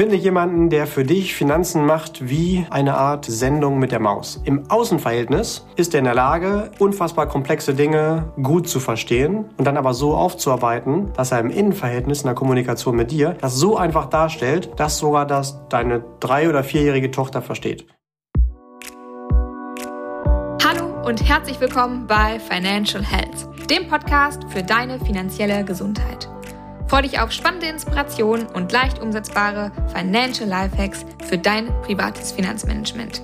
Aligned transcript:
Finde 0.00 0.16
jemanden, 0.16 0.70
der 0.70 0.86
für 0.86 1.04
dich 1.04 1.34
Finanzen 1.34 1.84
macht 1.84 2.26
wie 2.26 2.66
eine 2.70 2.96
Art 2.96 3.26
Sendung 3.26 3.78
mit 3.78 3.92
der 3.92 4.00
Maus. 4.00 4.40
Im 4.44 4.70
Außenverhältnis 4.70 5.66
ist 5.76 5.92
er 5.92 5.98
in 5.98 6.06
der 6.06 6.14
Lage, 6.14 6.70
unfassbar 6.78 7.26
komplexe 7.28 7.74
Dinge 7.74 8.32
gut 8.42 8.66
zu 8.66 8.80
verstehen 8.80 9.44
und 9.58 9.66
dann 9.66 9.76
aber 9.76 9.92
so 9.92 10.14
aufzuarbeiten, 10.14 11.12
dass 11.12 11.32
er 11.32 11.40
im 11.40 11.50
Innenverhältnis 11.50 12.22
in 12.22 12.28
der 12.28 12.34
Kommunikation 12.34 12.96
mit 12.96 13.10
dir 13.10 13.36
das 13.42 13.56
so 13.56 13.76
einfach 13.76 14.06
darstellt, 14.06 14.70
dass 14.76 14.96
sogar 14.96 15.26
das 15.26 15.68
deine 15.68 16.02
drei- 16.18 16.48
oder 16.48 16.64
vierjährige 16.64 17.10
Tochter 17.10 17.42
versteht. 17.42 17.86
Hallo 20.64 21.06
und 21.06 21.28
herzlich 21.28 21.60
willkommen 21.60 22.06
bei 22.06 22.40
Financial 22.40 23.04
Health, 23.04 23.68
dem 23.68 23.86
Podcast 23.86 24.44
für 24.48 24.62
deine 24.62 24.98
finanzielle 24.98 25.62
Gesundheit. 25.62 26.30
Freue 26.90 27.02
dich 27.02 27.20
auf 27.20 27.30
spannende 27.30 27.68
Inspirationen 27.68 28.46
und 28.46 28.72
leicht 28.72 29.00
umsetzbare 29.00 29.70
Financial 29.94 30.48
Lifehacks 30.48 31.06
für 31.24 31.38
dein 31.38 31.68
privates 31.82 32.32
Finanzmanagement. 32.32 33.22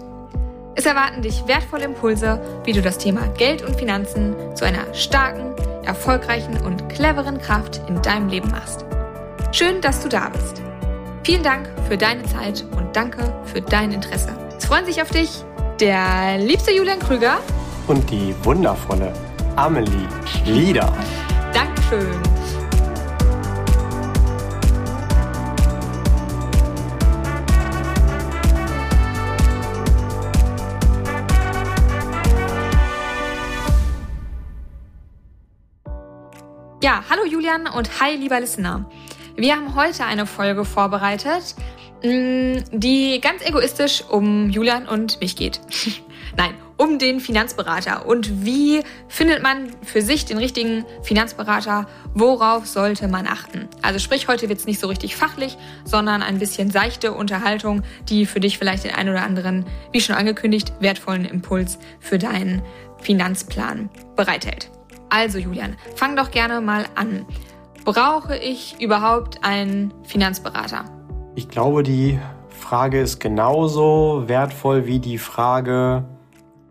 Es 0.77 0.87
erwarten 0.87 1.21
dich 1.21 1.49
wertvolle 1.49 1.87
Impulse, 1.87 2.41
wie 2.65 2.73
du 2.73 2.81
das 2.81 2.97
Thema 2.97 3.27
Geld 3.37 3.63
und 3.63 3.75
Finanzen 3.75 4.37
zu 4.55 4.65
einer 4.65 4.95
starken, 4.95 5.53
erfolgreichen 5.85 6.57
und 6.65 6.89
cleveren 6.91 7.39
Kraft 7.39 7.81
in 7.89 8.01
deinem 8.03 8.29
Leben 8.29 8.53
machst. 8.53 8.85
Schön, 9.51 9.81
dass 9.81 10.01
du 10.01 10.09
da 10.09 10.29
bist. 10.29 10.63
Vielen 11.25 11.43
Dank 11.43 11.69
für 11.89 11.97
deine 11.97 12.23
Zeit 12.23 12.65
und 12.77 12.95
danke 12.95 13.35
für 13.47 13.63
dein 13.63 13.91
Interesse. 13.91 14.29
Es 14.57 14.67
freuen 14.67 14.87
sich 14.87 15.03
auf 15.03 15.11
dich 15.11 15.43
der 15.81 16.39
liebste 16.39 16.71
Julian 16.71 17.01
Krüger 17.01 17.39
und 17.89 18.09
die 18.13 18.33
wundervolle 18.45 19.13
Amelie 19.57 20.07
Lieder. 20.45 20.93
Dankeschön. 21.53 22.23
Ja, 36.87 37.03
hallo 37.11 37.25
Julian 37.25 37.67
und 37.67 38.01
hi 38.01 38.15
lieber 38.15 38.39
Listener. 38.39 38.89
Wir 39.35 39.57
haben 39.57 39.75
heute 39.75 40.05
eine 40.05 40.25
Folge 40.25 40.65
vorbereitet, 40.65 41.57
mm, 42.05 42.59
die 42.71 43.21
ganz 43.21 43.45
egoistisch 43.45 44.05
um 44.09 44.51
Julian 44.51 44.87
und 44.87 45.21
mich 45.21 45.35
geht. 45.35 45.61
Nein, 46.37 46.55
um 46.77 47.01
den 47.01 47.19
Finanzberater 47.19 48.07
und 48.07 48.45
wie 48.45 48.85
findet 49.09 49.43
man 49.43 49.73
für 49.83 50.01
sich 50.01 50.27
den 50.27 50.39
richtigen 50.39 50.85
Finanzberater, 51.03 51.89
worauf 52.15 52.67
sollte 52.67 53.09
man 53.09 53.27
achten. 53.27 53.67
Also 53.83 53.99
sprich, 53.99 54.29
heute 54.29 54.49
wird 54.49 54.61
es 54.61 54.67
nicht 54.67 54.79
so 54.79 54.87
richtig 54.87 55.17
fachlich, 55.17 55.59
sondern 55.85 56.23
ein 56.23 56.39
bisschen 56.39 56.71
seichte 56.71 57.15
Unterhaltung, 57.15 57.83
die 58.09 58.27
für 58.27 58.39
dich 58.39 58.59
vielleicht 58.59 58.85
den 58.85 58.95
einen 58.95 59.09
oder 59.09 59.25
anderen, 59.25 59.67
wie 59.91 60.01
schon 60.01 60.15
angekündigt, 60.15 60.73
wertvollen 60.79 61.25
Impuls 61.25 61.81
für 61.99 62.19
deinen 62.19 62.63
Finanzplan 63.03 63.91
bereithält. 64.15 64.71
Also 65.09 65.39
Julian, 65.39 65.77
fang 65.95 66.17
doch 66.17 66.31
gerne 66.31 66.61
mal 66.61 66.87
an. 66.95 67.27
Brauche 67.85 68.37
ich 68.37 68.81
überhaupt 68.81 69.45
einen 69.45 69.95
Finanzberater? 70.05 70.85
Ich 71.37 71.49
glaube, 71.49 71.83
die 71.83 72.19
Frage 72.49 73.01
ist 73.01 73.21
genauso 73.21 74.25
wertvoll 74.27 74.87
wie 74.87 74.99
die 74.99 75.19
Frage, 75.19 76.05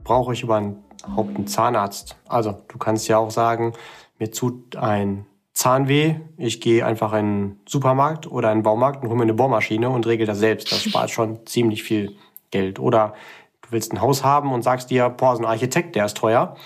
brauche 0.03 0.33
ich 0.33 0.44
überhaupt 0.44 0.75
einen 1.08 1.47
Zahnarzt? 1.47 2.17
Also 2.27 2.61
du 2.67 2.77
kannst 2.77 3.08
ja 3.08 3.17
auch 3.17 3.31
sagen, 3.31 3.73
mir 4.19 4.31
tut 4.31 4.75
ein 4.75 5.25
Zahnweh, 5.53 6.16
ich 6.38 6.59
gehe 6.59 6.86
einfach 6.86 7.14
in 7.14 7.17
einen 7.17 7.59
Supermarkt 7.66 8.30
oder 8.30 8.49
einen 8.49 8.64
Baumarkt 8.64 9.02
und 9.02 9.09
hole 9.09 9.17
mir 9.17 9.23
eine 9.23 9.33
Bohrmaschine 9.33 9.89
und 9.89 10.05
regel 10.05 10.27
das 10.27 10.39
selbst. 10.39 10.70
Das 10.72 10.83
spart 10.83 11.11
schon 11.11 11.45
ziemlich 11.45 11.83
viel 11.83 12.17
Geld. 12.52 12.80
Oder 12.80 13.14
du 13.61 13.72
willst 13.72 13.94
ein 13.94 14.02
Haus 14.02 14.25
haben 14.25 14.52
und 14.52 14.64
sagst 14.64 14.89
dir, 14.89 15.08
boah, 15.08 15.38
so 15.38 15.44
ein 15.44 15.45
Architekt, 15.45 15.95
der 15.95 16.05
ist 16.05 16.17
teuer 16.17 16.58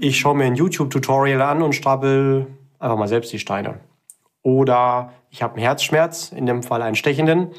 ich 0.00 0.18
schaue 0.18 0.34
mir 0.34 0.44
ein 0.44 0.56
YouTube-Tutorial 0.56 1.42
an 1.42 1.62
und 1.62 1.74
stapel 1.74 2.46
einfach 2.78 2.96
mal 2.96 3.08
selbst 3.08 3.32
die 3.32 3.38
Steine. 3.38 3.80
Oder 4.42 5.12
ich 5.30 5.42
habe 5.42 5.54
einen 5.54 5.62
Herzschmerz, 5.62 6.32
in 6.32 6.46
dem 6.46 6.62
Fall 6.62 6.82
einen 6.82 6.96
stechenden. 6.96 7.50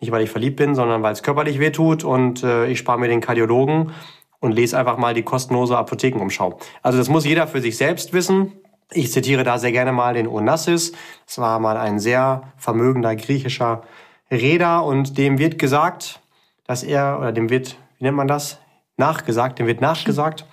Nicht, 0.00 0.10
weil 0.10 0.22
ich 0.22 0.30
verliebt 0.30 0.56
bin, 0.56 0.74
sondern 0.74 1.02
weil 1.02 1.12
es 1.12 1.22
körperlich 1.22 1.60
weh 1.60 1.70
tut 1.70 2.04
und 2.04 2.42
äh, 2.42 2.66
ich 2.68 2.78
spare 2.78 2.98
mir 2.98 3.08
den 3.08 3.20
Kardiologen 3.20 3.92
und 4.40 4.52
lese 4.52 4.78
einfach 4.78 4.96
mal 4.96 5.12
die 5.12 5.22
kostenlose 5.22 5.76
Apothekenumschau. 5.76 6.58
Also 6.82 6.96
das 6.96 7.10
muss 7.10 7.26
jeder 7.26 7.46
für 7.46 7.60
sich 7.60 7.76
selbst 7.76 8.14
wissen. 8.14 8.52
Ich 8.90 9.12
zitiere 9.12 9.44
da 9.44 9.58
sehr 9.58 9.72
gerne 9.72 9.92
mal 9.92 10.14
den 10.14 10.26
Onassis. 10.26 10.92
Das 11.26 11.38
war 11.38 11.60
mal 11.60 11.76
ein 11.76 11.98
sehr 11.98 12.44
vermögender 12.56 13.14
griechischer 13.14 13.82
Reeder 14.30 14.84
und 14.84 15.18
dem 15.18 15.38
wird 15.38 15.58
gesagt, 15.58 16.20
dass 16.66 16.82
er, 16.82 17.18
oder 17.18 17.32
dem 17.32 17.50
wird, 17.50 17.76
wie 17.98 18.04
nennt 18.04 18.16
man 18.16 18.28
das? 18.28 18.58
Nachgesagt, 18.96 19.58
dem 19.58 19.66
wird 19.66 19.82
nachgesagt, 19.82 20.46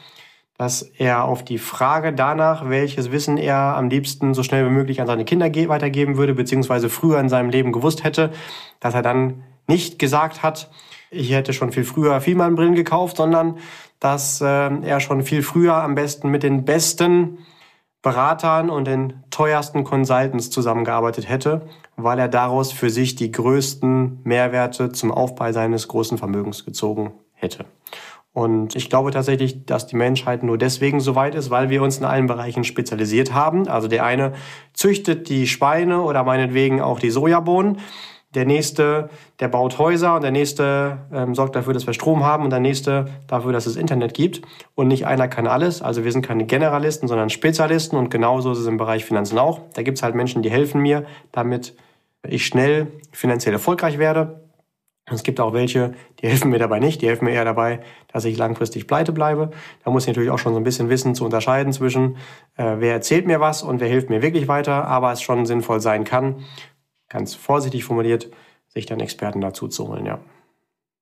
dass 0.57 0.81
er 0.81 1.23
auf 1.23 1.45
die 1.45 1.59
Frage 1.59 2.13
danach, 2.13 2.67
welches 2.69 3.11
Wissen 3.11 3.37
er 3.37 3.57
am 3.57 3.89
liebsten 3.89 4.33
so 4.33 4.41
schnell 4.41 4.65
wie 4.65 4.73
möglich 4.73 5.01
an 5.01 5.07
seine 5.07 5.25
Kinder 5.25 5.47
weitergeben 5.69 6.17
würde, 6.17 6.33
beziehungsweise 6.33 6.89
früher 6.89 7.19
in 7.19 7.29
seinem 7.29 7.49
Leben 7.49 7.71
gewusst 7.71 8.03
hätte, 8.03 8.31
dass 8.79 8.95
er 8.95 9.03
dann 9.03 9.43
nicht 9.67 9.99
gesagt 9.99 10.41
hat, 10.41 10.69
ich 11.11 11.31
hätte 11.31 11.53
schon 11.53 11.71
viel 11.71 11.83
früher 11.83 12.19
Vielmann-Brillen 12.19 12.75
gekauft, 12.75 13.17
sondern 13.17 13.59
dass 13.99 14.41
äh, 14.41 14.45
er 14.45 14.99
schon 14.99 15.23
viel 15.23 15.41
früher 15.41 15.75
am 15.75 15.95
besten 15.95 16.29
mit 16.29 16.43
den 16.43 16.65
besten 16.65 17.39
Beratern 18.01 18.69
und 18.69 18.85
den 18.85 19.23
teuersten 19.31 19.83
Consultants 19.83 20.49
zusammengearbeitet 20.49 21.27
hätte, 21.27 21.67
weil 21.95 22.19
er 22.19 22.27
daraus 22.27 22.71
für 22.71 22.89
sich 22.89 23.15
die 23.15 23.31
größten 23.31 24.21
Mehrwerte 24.23 24.91
zum 24.91 25.11
Aufbau 25.11 25.51
seines 25.51 25.87
großen 25.87 26.17
Vermögens 26.17 26.63
gezogen 26.63 27.13
hätte. 27.33 27.65
Und 28.37 28.75
ich 28.75 28.91
glaube 28.91 29.09
tatsächlich, 29.09 29.65
dass 29.65 29.87
die 29.87 29.95
Menschheit 29.95 30.43
nur 30.43 30.59
deswegen 30.59 30.99
so 30.99 31.15
weit 31.15 31.33
ist, 31.33 31.49
weil 31.49 31.71
wir 31.71 31.81
uns 31.81 31.97
in 31.97 32.05
allen 32.05 32.27
Bereichen 32.27 32.63
spezialisiert 32.63 33.33
haben. 33.33 33.67
Also 33.67 33.87
der 33.87 34.05
eine 34.05 34.33
züchtet 34.73 35.27
die 35.27 35.47
Schweine 35.47 36.03
oder 36.03 36.23
meinetwegen 36.23 36.79
auch 36.79 36.99
die 36.99 37.09
Sojabohnen. 37.09 37.79
Der 38.35 38.45
nächste, 38.45 39.09
der 39.39 39.47
baut 39.47 39.79
Häuser 39.79 40.13
und 40.13 40.21
der 40.21 40.29
nächste 40.29 40.99
ähm, 41.11 41.33
sorgt 41.33 41.55
dafür, 41.55 41.73
dass 41.73 41.87
wir 41.87 41.95
Strom 41.95 42.25
haben 42.25 42.43
und 42.43 42.51
der 42.51 42.59
nächste 42.59 43.05
dafür, 43.25 43.53
dass 43.53 43.65
es 43.65 43.75
Internet 43.75 44.13
gibt. 44.13 44.43
Und 44.75 44.87
nicht 44.87 45.07
einer 45.07 45.27
kann 45.27 45.47
alles. 45.47 45.81
Also 45.81 46.03
wir 46.03 46.11
sind 46.11 46.23
keine 46.23 46.45
Generalisten, 46.45 47.07
sondern 47.07 47.31
Spezialisten 47.31 47.97
und 47.97 48.11
genauso 48.11 48.51
ist 48.51 48.59
es 48.59 48.67
im 48.67 48.77
Bereich 48.77 49.03
Finanzen 49.03 49.39
auch. 49.39 49.61
Da 49.73 49.81
gibt 49.81 49.97
es 49.97 50.03
halt 50.03 50.13
Menschen, 50.13 50.43
die 50.43 50.51
helfen 50.51 50.79
mir, 50.79 51.07
damit 51.31 51.75
ich 52.21 52.45
schnell 52.45 52.85
finanziell 53.11 53.53
erfolgreich 53.53 53.97
werde. 53.97 54.46
Es 55.09 55.23
gibt 55.23 55.39
auch 55.39 55.53
welche, 55.53 55.93
die 56.21 56.27
helfen 56.27 56.51
mir 56.51 56.59
dabei 56.59 56.79
nicht, 56.79 57.01
die 57.01 57.07
helfen 57.07 57.25
mir 57.25 57.31
eher 57.31 57.45
dabei, 57.45 57.79
dass 58.11 58.25
ich 58.25 58.37
langfristig 58.37 58.87
pleite 58.87 59.13
bleibe. 59.13 59.51
Da 59.83 59.91
muss 59.91 60.03
ich 60.03 60.07
natürlich 60.09 60.29
auch 60.29 60.39
schon 60.39 60.53
so 60.53 60.59
ein 60.59 60.65
bisschen 60.65 60.89
wissen 60.89 61.15
zu 61.15 61.23
unterscheiden 61.23 61.71
zwischen, 61.71 62.17
äh, 62.57 62.75
wer 62.79 62.91
erzählt 62.91 63.25
mir 63.25 63.39
was 63.39 63.63
und 63.63 63.79
wer 63.79 63.87
hilft 63.87 64.09
mir 64.09 64.21
wirklich 64.21 64.49
weiter, 64.49 64.85
aber 64.85 65.13
es 65.13 65.21
schon 65.21 65.45
sinnvoll 65.45 65.79
sein 65.79 66.03
kann, 66.03 66.43
ganz 67.07 67.35
vorsichtig 67.35 67.85
formuliert, 67.85 68.29
sich 68.67 68.85
dann 68.85 68.99
Experten 68.99 69.39
dazu 69.39 69.69
zu 69.69 69.87
holen, 69.87 70.05
ja. 70.05 70.19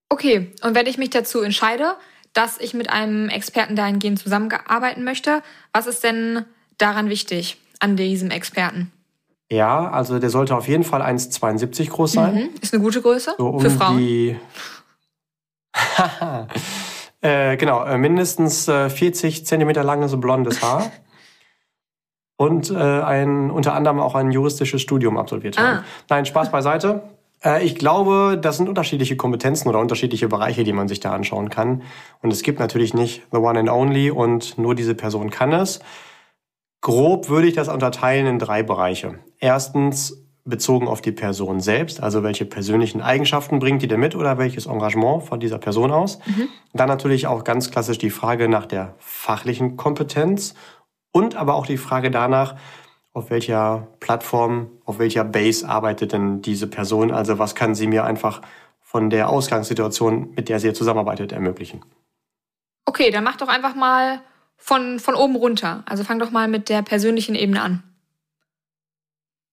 Okay, 0.10 0.52
und 0.62 0.76
wenn 0.76 0.86
ich 0.86 1.00
mich 1.00 1.10
dazu 1.10 1.42
entscheide, 1.42 1.96
dass 2.34 2.60
ich 2.60 2.76
mit 2.76 2.92
einem 2.92 3.30
Experten 3.30 3.76
dahingehend 3.76 4.20
zusammenarbeiten 4.20 5.04
möchte, 5.04 5.42
was 5.74 5.88
ist 5.88 6.04
denn 6.04 6.46
daran 6.78 7.10
wichtig 7.10 7.58
an 7.80 7.96
diesem 7.96 8.30
Experten? 8.30 8.92
Ja, 9.52 9.90
also 9.92 10.20
der 10.20 10.30
sollte 10.30 10.56
auf 10.56 10.68
jeden 10.68 10.84
Fall 10.84 11.02
1,72 11.02 11.90
groß 11.90 12.14
sein. 12.14 12.36
Mhm. 12.36 12.50
Ist 12.62 12.74
eine 12.74 12.84
gute 12.84 13.02
Größe 13.02 13.36
so 13.38 13.48
um 13.48 13.60
für 13.60 13.70
Frauen. 13.70 13.98
Die 13.98 14.36
äh, 17.22 17.58
genau, 17.58 17.84
äh, 17.84 17.98
mindestens 17.98 18.68
äh, 18.68 18.90
40 18.90 19.46
Zentimeter 19.46 19.84
langes 19.84 20.20
blondes 20.20 20.62
Haar. 20.62 20.92
und 22.38 22.70
äh, 22.70 22.76
ein, 22.76 23.52
unter 23.52 23.74
anderem 23.74 24.00
auch 24.00 24.16
ein 24.16 24.32
juristisches 24.32 24.82
Studium 24.82 25.18
absolviert 25.18 25.58
haben. 25.58 25.80
Ah. 25.80 25.84
Nein, 26.10 26.26
Spaß 26.26 26.52
beiseite. 26.52 27.04
Äh, 27.44 27.64
ich 27.64 27.76
glaube, 27.76 28.38
das 28.42 28.58
sind 28.58 28.68
unterschiedliche 28.68 29.16
Kompetenzen 29.16 29.70
oder 29.70 29.80
unterschiedliche 29.80 30.28
Bereiche, 30.28 30.64
die 30.64 30.74
man 30.74 30.88
sich 30.88 31.00
da 31.00 31.12
anschauen 31.12 31.50
kann. 31.50 31.84
Und 32.22 32.34
es 32.34 32.44
gibt 32.44 32.60
natürlich 32.60 32.94
nicht 32.94 33.24
the 33.32 33.38
one 33.38 33.60
and 33.60 33.70
only 33.70 34.12
und 34.12 34.58
nur 34.58 34.76
diese 34.76 34.96
Person 34.96 35.30
kann 35.30 35.54
es. 35.54 35.80
Grob 36.86 37.30
würde 37.30 37.48
ich 37.48 37.56
das 37.56 37.68
unterteilen 37.68 38.28
in 38.28 38.38
drei 38.38 38.62
Bereiche. 38.62 39.18
Erstens 39.40 40.24
bezogen 40.44 40.88
auf 40.88 41.02
die 41.02 41.12
Person 41.12 41.60
selbst, 41.60 42.04
also 42.04 42.22
welche 42.22 42.46
persönlichen 42.46 43.02
Eigenschaften 43.02 43.58
bringt 43.58 43.82
die 43.82 43.88
denn 43.88 44.00
mit 44.00 44.14
oder 44.14 44.38
welches 44.38 44.68
Engagement 44.68 45.24
von 45.24 45.40
dieser 45.40 45.58
Person 45.58 45.90
aus. 45.90 46.20
Mhm. 46.28 46.48
Dann 46.74 46.88
natürlich 46.88 47.26
auch 47.26 47.44
ganz 47.44 47.72
klassisch 47.72 47.98
die 47.98 48.12
Frage 48.12 48.48
nach 48.50 48.68
der 48.68 48.94
fachlichen 49.00 49.78
Kompetenz 49.78 50.54
und 51.12 51.36
aber 51.36 51.56
auch 51.56 51.66
die 51.66 51.78
Frage 51.78 52.12
danach, 52.12 52.56
auf 53.14 53.32
welcher 53.32 53.88
Plattform, 54.00 54.70
auf 54.86 55.00
welcher 55.00 55.24
Base 55.24 55.68
arbeitet 55.68 56.14
denn 56.14 56.44
diese 56.44 56.68
Person, 56.68 57.10
also 57.10 57.40
was 57.40 57.56
kann 57.56 57.74
sie 57.74 57.88
mir 57.88 58.04
einfach 58.04 58.44
von 58.80 59.10
der 59.10 59.30
Ausgangssituation, 59.30 60.34
mit 60.36 60.50
der 60.50 60.60
sie 60.60 60.72
zusammenarbeitet, 60.72 61.32
ermöglichen. 61.32 61.84
Okay, 62.86 63.10
dann 63.10 63.24
mach 63.24 63.38
doch 63.38 63.48
einfach 63.48 63.74
mal 63.74 64.22
von, 64.58 65.00
von 65.00 65.16
oben 65.16 65.36
runter. 65.36 65.84
Also 65.86 66.04
fang 66.04 66.20
doch 66.20 66.32
mal 66.32 66.48
mit 66.48 66.70
der 66.70 66.82
persönlichen 66.82 67.36
Ebene 67.36 67.62
an. 67.62 67.84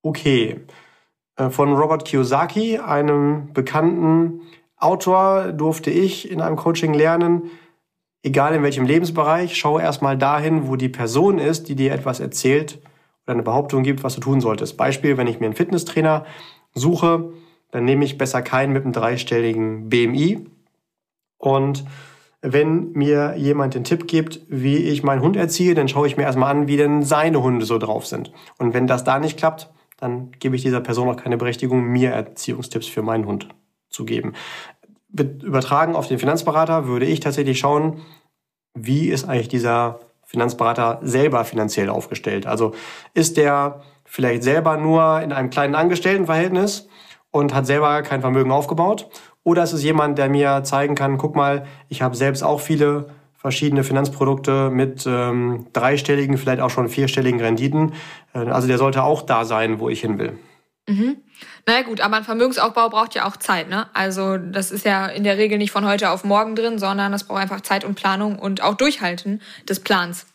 Okay. 0.02 0.60
Äh, 1.36 1.50
von 1.50 1.74
Robert 1.74 2.04
Kiyosaki, 2.04 2.78
einem 2.78 3.52
bekannten 3.52 4.42
Autor, 4.76 5.52
durfte 5.52 5.90
ich 5.90 6.30
in 6.30 6.40
einem 6.40 6.56
Coaching 6.56 6.94
lernen, 6.94 7.50
egal 8.22 8.54
in 8.54 8.62
welchem 8.62 8.84
Lebensbereich, 8.84 9.56
schau 9.56 9.78
erstmal 9.78 10.16
dahin, 10.16 10.68
wo 10.68 10.76
die 10.76 10.88
Person 10.88 11.38
ist, 11.38 11.68
die 11.68 11.76
dir 11.76 11.92
etwas 11.92 12.20
erzählt 12.20 12.78
oder 13.24 13.34
eine 13.34 13.42
Behauptung 13.42 13.82
gibt, 13.82 14.02
was 14.02 14.14
du 14.14 14.20
tun 14.20 14.40
solltest. 14.40 14.76
Beispiel, 14.76 15.16
wenn 15.16 15.26
ich 15.26 15.40
mir 15.40 15.46
einen 15.46 15.54
Fitnesstrainer 15.54 16.26
suche, 16.74 17.32
dann 17.70 17.84
nehme 17.84 18.04
ich 18.04 18.18
besser 18.18 18.42
keinen 18.42 18.72
mit 18.72 18.84
einem 18.84 18.92
dreistelligen 18.92 19.88
BMI. 19.88 20.46
Und 21.38 21.84
wenn 22.42 22.90
mir 22.92 23.36
jemand 23.36 23.74
den 23.74 23.84
Tipp 23.84 24.08
gibt, 24.08 24.40
wie 24.48 24.76
ich 24.76 25.04
meinen 25.04 25.22
Hund 25.22 25.36
erziehe, 25.36 25.74
dann 25.74 25.88
schaue 25.88 26.08
ich 26.08 26.16
mir 26.16 26.24
erstmal 26.24 26.50
an, 26.50 26.66
wie 26.66 26.76
denn 26.76 27.02
seine 27.02 27.40
Hunde 27.42 27.64
so 27.64 27.78
drauf 27.78 28.04
sind. 28.04 28.32
Und 28.58 28.74
wenn 28.74 28.88
das 28.88 29.04
da 29.04 29.20
nicht 29.20 29.38
klappt, 29.38 29.70
dann 29.98 30.32
gebe 30.40 30.56
ich 30.56 30.62
dieser 30.62 30.80
Person 30.80 31.08
auch 31.08 31.16
keine 31.16 31.36
Berechtigung, 31.36 31.84
mir 31.84 32.10
Erziehungstipps 32.10 32.88
für 32.88 33.02
meinen 33.02 33.26
Hund 33.26 33.48
zu 33.88 34.04
geben. 34.04 34.32
Übertragen 35.12 35.94
auf 35.94 36.08
den 36.08 36.18
Finanzberater 36.18 36.88
würde 36.88 37.06
ich 37.06 37.20
tatsächlich 37.20 37.60
schauen, 37.60 38.00
wie 38.74 39.08
ist 39.08 39.28
eigentlich 39.28 39.48
dieser 39.48 40.00
Finanzberater 40.24 40.98
selber 41.02 41.44
finanziell 41.44 41.90
aufgestellt. 41.90 42.46
Also 42.46 42.72
ist 43.14 43.36
der 43.36 43.82
vielleicht 44.04 44.42
selber 44.42 44.78
nur 44.78 45.20
in 45.20 45.30
einem 45.30 45.50
kleinen 45.50 45.74
Angestelltenverhältnis 45.74 46.88
und 47.30 47.54
hat 47.54 47.66
selber 47.66 48.02
kein 48.02 48.22
Vermögen 48.22 48.50
aufgebaut? 48.50 49.08
Oder 49.44 49.64
ist 49.64 49.72
es 49.72 49.82
jemand, 49.82 50.18
der 50.18 50.28
mir 50.28 50.62
zeigen 50.64 50.94
kann, 50.94 51.18
guck 51.18 51.34
mal, 51.34 51.66
ich 51.88 52.02
habe 52.02 52.14
selbst 52.16 52.42
auch 52.42 52.60
viele 52.60 53.08
verschiedene 53.36 53.82
Finanzprodukte 53.82 54.70
mit 54.70 55.04
ähm, 55.04 55.66
dreistelligen, 55.72 56.38
vielleicht 56.38 56.60
auch 56.60 56.70
schon 56.70 56.88
vierstelligen 56.88 57.40
Renditen. 57.40 57.92
Äh, 58.34 58.38
also 58.38 58.68
der 58.68 58.78
sollte 58.78 59.02
auch 59.02 59.22
da 59.22 59.44
sein, 59.44 59.80
wo 59.80 59.88
ich 59.88 60.00
hin 60.00 60.18
will. 60.18 60.38
Mhm. 60.88 61.16
Na 61.66 61.82
gut, 61.82 62.00
aber 62.00 62.16
ein 62.16 62.24
Vermögensaufbau 62.24 62.88
braucht 62.88 63.14
ja 63.14 63.26
auch 63.26 63.36
Zeit, 63.36 63.68
ne? 63.68 63.86
Also 63.94 64.36
das 64.36 64.70
ist 64.70 64.84
ja 64.84 65.06
in 65.06 65.24
der 65.24 65.38
Regel 65.38 65.58
nicht 65.58 65.70
von 65.70 65.86
heute 65.86 66.10
auf 66.10 66.24
morgen 66.24 66.56
drin, 66.56 66.78
sondern 66.78 67.12
das 67.12 67.24
braucht 67.24 67.40
einfach 67.40 67.60
Zeit 67.60 67.84
und 67.84 67.94
Planung 67.94 68.38
und 68.38 68.62
auch 68.62 68.74
Durchhalten 68.74 69.40
des 69.68 69.80
Plans. 69.80 70.26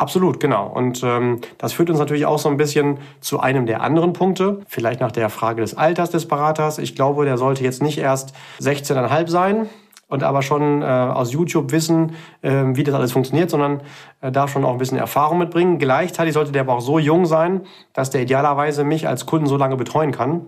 Absolut, 0.00 0.40
genau. 0.40 0.66
Und 0.66 1.02
ähm, 1.04 1.42
das 1.58 1.74
führt 1.74 1.90
uns 1.90 1.98
natürlich 1.98 2.24
auch 2.24 2.38
so 2.38 2.48
ein 2.48 2.56
bisschen 2.56 2.96
zu 3.20 3.38
einem 3.38 3.66
der 3.66 3.82
anderen 3.82 4.14
Punkte, 4.14 4.62
vielleicht 4.66 4.98
nach 4.98 5.12
der 5.12 5.28
Frage 5.28 5.60
des 5.60 5.76
Alters 5.76 6.08
des 6.08 6.26
Beraters. 6.26 6.78
Ich 6.78 6.94
glaube, 6.94 7.26
der 7.26 7.36
sollte 7.36 7.62
jetzt 7.64 7.82
nicht 7.82 7.98
erst 7.98 8.32
16,5 8.62 9.28
sein, 9.28 9.68
und 10.08 10.22
aber 10.24 10.40
schon 10.40 10.80
äh, 10.82 10.86
aus 10.86 11.32
YouTube 11.32 11.70
wissen, 11.70 12.16
äh, 12.40 12.50
wie 12.50 12.82
das 12.82 12.94
alles 12.94 13.12
funktioniert, 13.12 13.50
sondern 13.50 13.82
äh, 14.22 14.32
darf 14.32 14.50
schon 14.50 14.64
auch 14.64 14.72
ein 14.72 14.78
bisschen 14.78 14.98
Erfahrung 14.98 15.38
mitbringen. 15.38 15.78
Gleichzeitig 15.78 16.32
sollte 16.32 16.50
der 16.50 16.62
aber 16.62 16.74
auch 16.74 16.80
so 16.80 16.98
jung 16.98 17.26
sein, 17.26 17.60
dass 17.92 18.10
der 18.10 18.22
idealerweise 18.22 18.82
mich 18.82 19.06
als 19.06 19.26
Kunden 19.26 19.46
so 19.46 19.56
lange 19.56 19.76
betreuen 19.76 20.12
kann, 20.12 20.46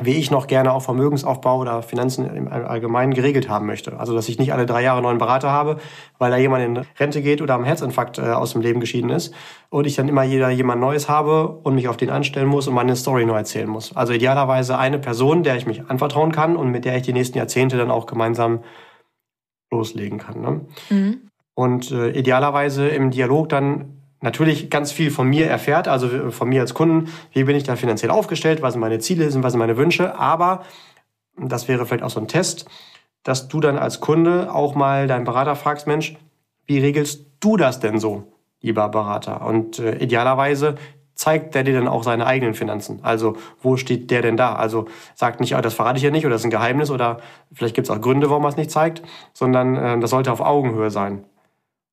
wie 0.00 0.14
ich 0.14 0.30
noch 0.30 0.46
gerne 0.46 0.72
auch 0.72 0.80
Vermögensaufbau 0.80 1.58
oder 1.58 1.82
Finanzen 1.82 2.24
im 2.34 2.48
Allgemeinen 2.48 3.12
geregelt 3.12 3.50
haben 3.50 3.66
möchte. 3.66 3.98
Also 3.98 4.14
dass 4.14 4.28
ich 4.28 4.38
nicht 4.38 4.52
alle 4.52 4.64
drei 4.64 4.82
Jahre 4.82 5.02
neuen 5.02 5.18
Berater 5.18 5.50
habe, 5.50 5.76
weil 6.18 6.30
da 6.30 6.38
jemand 6.38 6.64
in 6.64 6.86
Rente 6.98 7.20
geht 7.20 7.42
oder 7.42 7.54
am 7.54 7.64
Herzinfarkt 7.64 8.18
äh, 8.18 8.22
aus 8.22 8.52
dem 8.52 8.62
Leben 8.62 8.80
geschieden 8.80 9.10
ist 9.10 9.34
und 9.68 9.86
ich 9.86 9.94
dann 9.94 10.08
immer 10.08 10.22
jeder 10.22 10.48
jemand 10.48 10.80
Neues 10.80 11.10
habe 11.10 11.48
und 11.48 11.74
mich 11.74 11.88
auf 11.88 11.98
den 11.98 12.08
anstellen 12.08 12.48
muss 12.48 12.68
und 12.68 12.74
meine 12.74 12.96
Story 12.96 13.26
neu 13.26 13.36
erzählen 13.36 13.68
muss. 13.68 13.94
Also 13.94 14.14
idealerweise 14.14 14.78
eine 14.78 14.98
Person, 14.98 15.42
der 15.42 15.56
ich 15.56 15.66
mich 15.66 15.82
anvertrauen 15.86 16.32
kann 16.32 16.56
und 16.56 16.70
mit 16.70 16.86
der 16.86 16.96
ich 16.96 17.02
die 17.02 17.12
nächsten 17.12 17.36
Jahrzehnte 17.36 17.76
dann 17.76 17.90
auch 17.90 18.06
gemeinsam 18.06 18.60
loslegen 19.70 20.18
kann. 20.18 20.40
Ne? 20.40 20.60
Mhm. 20.88 21.28
Und 21.54 21.90
äh, 21.90 22.10
idealerweise 22.10 22.88
im 22.88 23.10
Dialog 23.10 23.50
dann 23.50 24.01
natürlich 24.22 24.70
ganz 24.70 24.92
viel 24.92 25.10
von 25.10 25.28
mir 25.28 25.46
erfährt, 25.46 25.88
also 25.88 26.30
von 26.30 26.48
mir 26.48 26.60
als 26.62 26.74
Kunden, 26.74 27.12
wie 27.32 27.44
bin 27.44 27.56
ich 27.56 27.64
da 27.64 27.76
finanziell 27.76 28.10
aufgestellt, 28.10 28.62
was 28.62 28.72
sind 28.72 28.80
meine 28.80 28.98
Ziele, 28.98 29.30
sind, 29.30 29.42
was 29.42 29.52
sind 29.52 29.58
meine 29.58 29.76
Wünsche, 29.76 30.18
aber 30.18 30.64
das 31.36 31.68
wäre 31.68 31.84
vielleicht 31.86 32.04
auch 32.04 32.10
so 32.10 32.20
ein 32.20 32.28
Test, 32.28 32.66
dass 33.22 33.48
du 33.48 33.60
dann 33.60 33.78
als 33.78 34.00
Kunde 34.00 34.52
auch 34.52 34.74
mal 34.74 35.06
deinen 35.06 35.24
Berater 35.24 35.56
fragst, 35.56 35.86
Mensch, 35.86 36.16
wie 36.66 36.78
regelst 36.78 37.26
du 37.40 37.56
das 37.56 37.80
denn 37.80 37.98
so, 37.98 38.24
lieber 38.60 38.88
Berater? 38.88 39.44
Und 39.44 39.78
äh, 39.78 39.96
idealerweise 39.96 40.76
zeigt 41.14 41.54
der 41.54 41.62
dir 41.62 41.74
dann 41.74 41.88
auch 41.88 42.02
seine 42.02 42.26
eigenen 42.26 42.54
Finanzen. 42.54 43.00
Also 43.02 43.36
wo 43.60 43.76
steht 43.76 44.10
der 44.10 44.22
denn 44.22 44.36
da? 44.36 44.54
Also 44.54 44.86
sagt 45.14 45.40
nicht, 45.40 45.54
ah, 45.54 45.60
das 45.60 45.74
verrate 45.74 45.98
ich 45.98 46.02
ja 46.02 46.10
nicht 46.10 46.24
oder 46.24 46.34
das 46.34 46.42
ist 46.42 46.46
ein 46.46 46.50
Geheimnis 46.50 46.90
oder 46.90 47.20
vielleicht 47.52 47.74
gibt 47.74 47.86
es 47.86 47.90
auch 47.90 48.00
Gründe, 48.00 48.30
warum 48.30 48.44
er 48.44 48.48
es 48.48 48.56
nicht 48.56 48.70
zeigt, 48.70 49.02
sondern 49.32 49.76
äh, 49.76 50.00
das 50.00 50.10
sollte 50.10 50.32
auf 50.32 50.40
Augenhöhe 50.40 50.90
sein. 50.90 51.24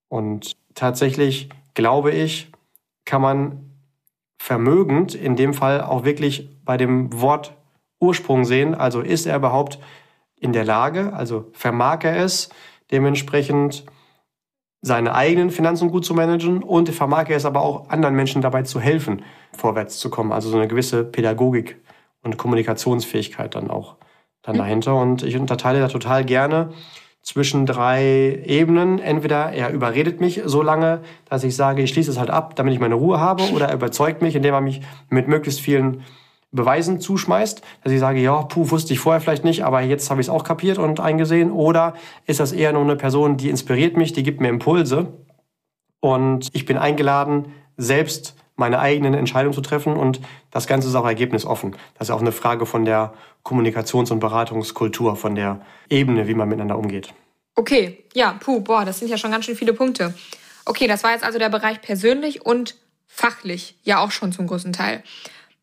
Und 0.07 0.55
tatsächlich 0.73 1.49
glaube 1.79 2.11
ich, 2.11 2.51
kann 3.05 3.21
man 3.21 3.71
vermögend 4.37 5.15
in 5.15 5.37
dem 5.37 5.53
Fall 5.53 5.81
auch 5.81 6.03
wirklich 6.03 6.49
bei 6.65 6.75
dem 6.75 7.21
Wort 7.21 7.53
Ursprung 8.01 8.43
sehen. 8.43 8.75
Also 8.75 8.99
ist 8.99 9.25
er 9.25 9.37
überhaupt 9.37 9.79
in 10.35 10.51
der 10.51 10.65
Lage, 10.65 11.13
also 11.13 11.47
vermag 11.53 12.03
er 12.03 12.17
es, 12.17 12.49
dementsprechend 12.91 13.85
seine 14.81 15.15
eigenen 15.15 15.51
Finanzen 15.51 15.89
gut 15.89 16.03
zu 16.03 16.13
managen 16.13 16.63
und 16.63 16.89
vermag 16.89 17.29
er 17.29 17.37
es 17.37 17.45
aber 17.45 17.61
auch 17.61 17.89
anderen 17.89 18.15
Menschen 18.15 18.41
dabei 18.41 18.63
zu 18.63 18.81
helfen, 18.81 19.23
vorwärts 19.53 19.99
zu 19.99 20.09
kommen. 20.09 20.33
Also 20.33 20.49
so 20.49 20.57
eine 20.57 20.67
gewisse 20.67 21.05
Pädagogik 21.05 21.77
und 22.23 22.37
Kommunikationsfähigkeit 22.37 23.55
dann 23.55 23.69
auch 23.69 23.95
dann 24.41 24.55
mhm. 24.55 24.59
dahinter. 24.59 24.95
Und 24.95 25.23
ich 25.23 25.37
unterteile 25.37 25.79
da 25.79 25.87
total 25.87 26.25
gerne 26.25 26.73
zwischen 27.21 27.65
drei 27.65 28.41
Ebenen. 28.45 28.99
Entweder 28.99 29.51
er 29.51 29.71
überredet 29.71 30.21
mich 30.21 30.41
so 30.45 30.61
lange, 30.61 31.01
dass 31.29 31.43
ich 31.43 31.55
sage, 31.55 31.81
ich 31.81 31.91
schließe 31.91 32.11
es 32.11 32.19
halt 32.19 32.29
ab, 32.29 32.55
damit 32.55 32.73
ich 32.73 32.79
meine 32.79 32.95
Ruhe 32.95 33.19
habe, 33.19 33.43
oder 33.53 33.67
er 33.67 33.75
überzeugt 33.75 34.21
mich, 34.21 34.35
indem 34.35 34.53
er 34.53 34.61
mich 34.61 34.81
mit 35.09 35.27
möglichst 35.27 35.61
vielen 35.61 36.03
Beweisen 36.51 36.99
zuschmeißt, 36.99 37.61
dass 37.83 37.93
ich 37.93 37.99
sage, 37.99 38.19
ja, 38.19 38.41
puh, 38.41 38.71
wusste 38.71 38.93
ich 38.93 38.99
vorher 38.99 39.21
vielleicht 39.21 39.43
nicht, 39.43 39.63
aber 39.63 39.81
jetzt 39.81 40.09
habe 40.09 40.19
ich 40.19 40.27
es 40.27 40.31
auch 40.31 40.43
kapiert 40.43 40.79
und 40.79 40.99
eingesehen. 40.99 41.51
Oder 41.51 41.93
ist 42.25 42.39
das 42.39 42.51
eher 42.51 42.73
nur 42.73 42.81
eine 42.81 42.95
Person, 42.95 43.37
die 43.37 43.49
inspiriert 43.49 43.97
mich, 43.97 44.13
die 44.13 44.23
gibt 44.23 44.41
mir 44.41 44.49
Impulse 44.49 45.13
und 45.99 46.49
ich 46.53 46.65
bin 46.65 46.77
eingeladen, 46.77 47.53
selbst 47.77 48.35
meine 48.55 48.79
eigenen 48.79 49.13
Entscheidungen 49.13 49.53
zu 49.53 49.61
treffen 49.61 49.95
und 49.95 50.19
das 50.51 50.67
Ganze 50.67 50.89
ist 50.89 50.95
auch 50.95 51.05
ergebnisoffen. 51.05 51.75
Das 51.97 52.09
ist 52.09 52.15
auch 52.15 52.19
eine 52.19 52.31
Frage 52.31 52.65
von 52.65 52.83
der 52.83 53.13
Kommunikations- 53.43 54.11
und 54.11 54.19
Beratungskultur, 54.19 55.15
von 55.15 55.35
der 55.35 55.61
Ebene, 55.89 56.27
wie 56.27 56.33
man 56.33 56.49
miteinander 56.49 56.77
umgeht. 56.77 57.13
Okay, 57.55 58.05
ja, 58.13 58.37
puh, 58.39 58.61
boah, 58.61 58.85
das 58.85 58.99
sind 58.99 59.09
ja 59.09 59.17
schon 59.17 59.31
ganz 59.31 59.45
schön 59.45 59.55
viele 59.55 59.73
Punkte. 59.73 60.13
Okay, 60.65 60.87
das 60.87 61.03
war 61.03 61.11
jetzt 61.11 61.23
also 61.23 61.39
der 61.39 61.49
Bereich 61.49 61.81
persönlich 61.81 62.45
und 62.45 62.75
fachlich, 63.07 63.75
ja 63.83 63.99
auch 63.99 64.11
schon 64.11 64.31
zum 64.31 64.47
größten 64.47 64.73
Teil. 64.73 65.03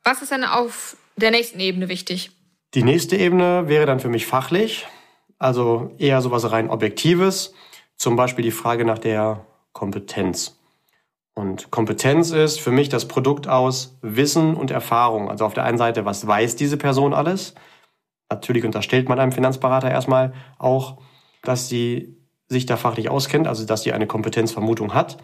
Was 0.05 0.21
ist 0.21 0.33
denn 0.33 0.45
auf 0.45 0.97
der 1.17 1.31
nächsten 1.31 1.61
Ebene 1.61 1.89
wichtig? 1.89 2.31
Die 2.75 2.83
nächste 2.83 3.17
Ebene 3.17 3.69
wäre 3.69 3.87
dann 3.87 4.01
für 4.01 4.09
mich 4.09 4.27
fachlich, 4.27 4.87
also 5.39 5.95
eher 5.99 6.21
sowas 6.21 6.51
rein 6.51 6.69
Objektives, 6.69 7.55
zum 7.97 8.17
Beispiel 8.17 8.45
die 8.45 8.51
Frage 8.51 8.85
nach 8.85 8.99
der 8.99 9.47
Kompetenz. 9.73 10.59
Und 11.39 11.71
Kompetenz 11.71 12.31
ist 12.31 12.61
für 12.61 12.71
mich 12.71 12.89
das 12.89 13.09
Produkt 13.09 13.47
aus 13.47 13.99
Wissen 14.01 14.55
und 14.55 14.71
Erfahrung. 14.71 15.31
Also 15.31 15.45
auf 15.45 15.53
der 15.53 15.65
einen 15.65 15.77
Seite, 15.77 16.07
was 16.07 16.27
weiß 16.27 16.57
diese 16.57 16.79
Person 16.79 17.13
alles? 17.13 17.55
Natürlich 18.31 18.65
unterstellt 18.65 19.11
man 19.11 19.21
einem 19.21 19.33
Finanzberater 19.33 19.91
erstmal 19.91 20.33
auch, 20.59 20.97
dass 21.43 21.69
sie 21.69 22.17
sich 22.49 22.65
da 22.65 22.79
fachlich 22.79 23.11
auskennt, 23.11 23.47
also 23.49 23.67
dass 23.67 23.83
sie 23.83 23.93
eine 23.93 24.07
Kompetenzvermutung 24.07 24.95
hat. 24.95 25.19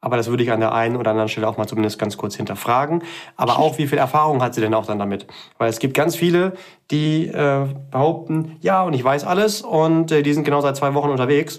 Aber 0.00 0.16
das 0.16 0.28
würde 0.28 0.44
ich 0.44 0.52
an 0.52 0.60
der 0.60 0.72
einen 0.74 0.96
oder 0.96 1.10
anderen 1.10 1.28
Stelle 1.28 1.48
auch 1.48 1.56
mal 1.56 1.66
zumindest 1.66 1.98
ganz 1.98 2.16
kurz 2.16 2.36
hinterfragen. 2.36 3.02
Aber 3.34 3.58
auch, 3.58 3.78
wie 3.78 3.88
viel 3.88 3.98
Erfahrung 3.98 4.40
hat 4.40 4.54
sie 4.54 4.60
denn 4.60 4.74
auch 4.74 4.86
dann 4.86 5.00
damit? 5.00 5.26
Weil 5.58 5.70
es 5.70 5.80
gibt 5.80 5.94
ganz 5.94 6.14
viele, 6.14 6.52
die 6.92 7.26
äh, 7.26 7.66
behaupten, 7.90 8.58
ja, 8.60 8.84
und 8.84 8.92
ich 8.92 9.02
weiß 9.02 9.24
alles 9.24 9.62
und 9.62 10.12
äh, 10.12 10.22
die 10.22 10.34
sind 10.34 10.44
genau 10.44 10.60
seit 10.60 10.76
zwei 10.76 10.94
Wochen 10.94 11.10
unterwegs 11.10 11.58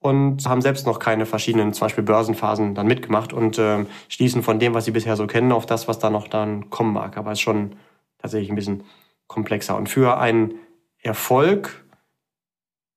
und 0.00 0.48
haben 0.48 0.62
selbst 0.62 0.86
noch 0.86 0.98
keine 0.98 1.26
verschiedenen, 1.26 1.72
zum 1.74 1.84
Beispiel 1.84 2.02
Börsenphasen 2.02 2.74
dann 2.74 2.86
mitgemacht 2.86 3.32
und 3.32 3.58
äh, 3.58 3.84
schließen 4.08 4.42
von 4.42 4.58
dem, 4.58 4.74
was 4.74 4.86
sie 4.86 4.90
bisher 4.90 5.16
so 5.16 5.26
kennen, 5.26 5.52
auf 5.52 5.66
das, 5.66 5.88
was 5.88 5.98
da 5.98 6.10
noch 6.10 6.26
dann 6.26 6.70
kommen 6.70 6.94
mag. 6.94 7.16
Aber 7.16 7.32
es 7.32 7.38
ist 7.38 7.42
schon 7.42 7.76
tatsächlich 8.18 8.50
ein 8.50 8.56
bisschen 8.56 8.82
komplexer. 9.26 9.76
Und 9.76 9.88
für 9.88 10.18
einen 10.18 10.54
Erfolg 11.02 11.84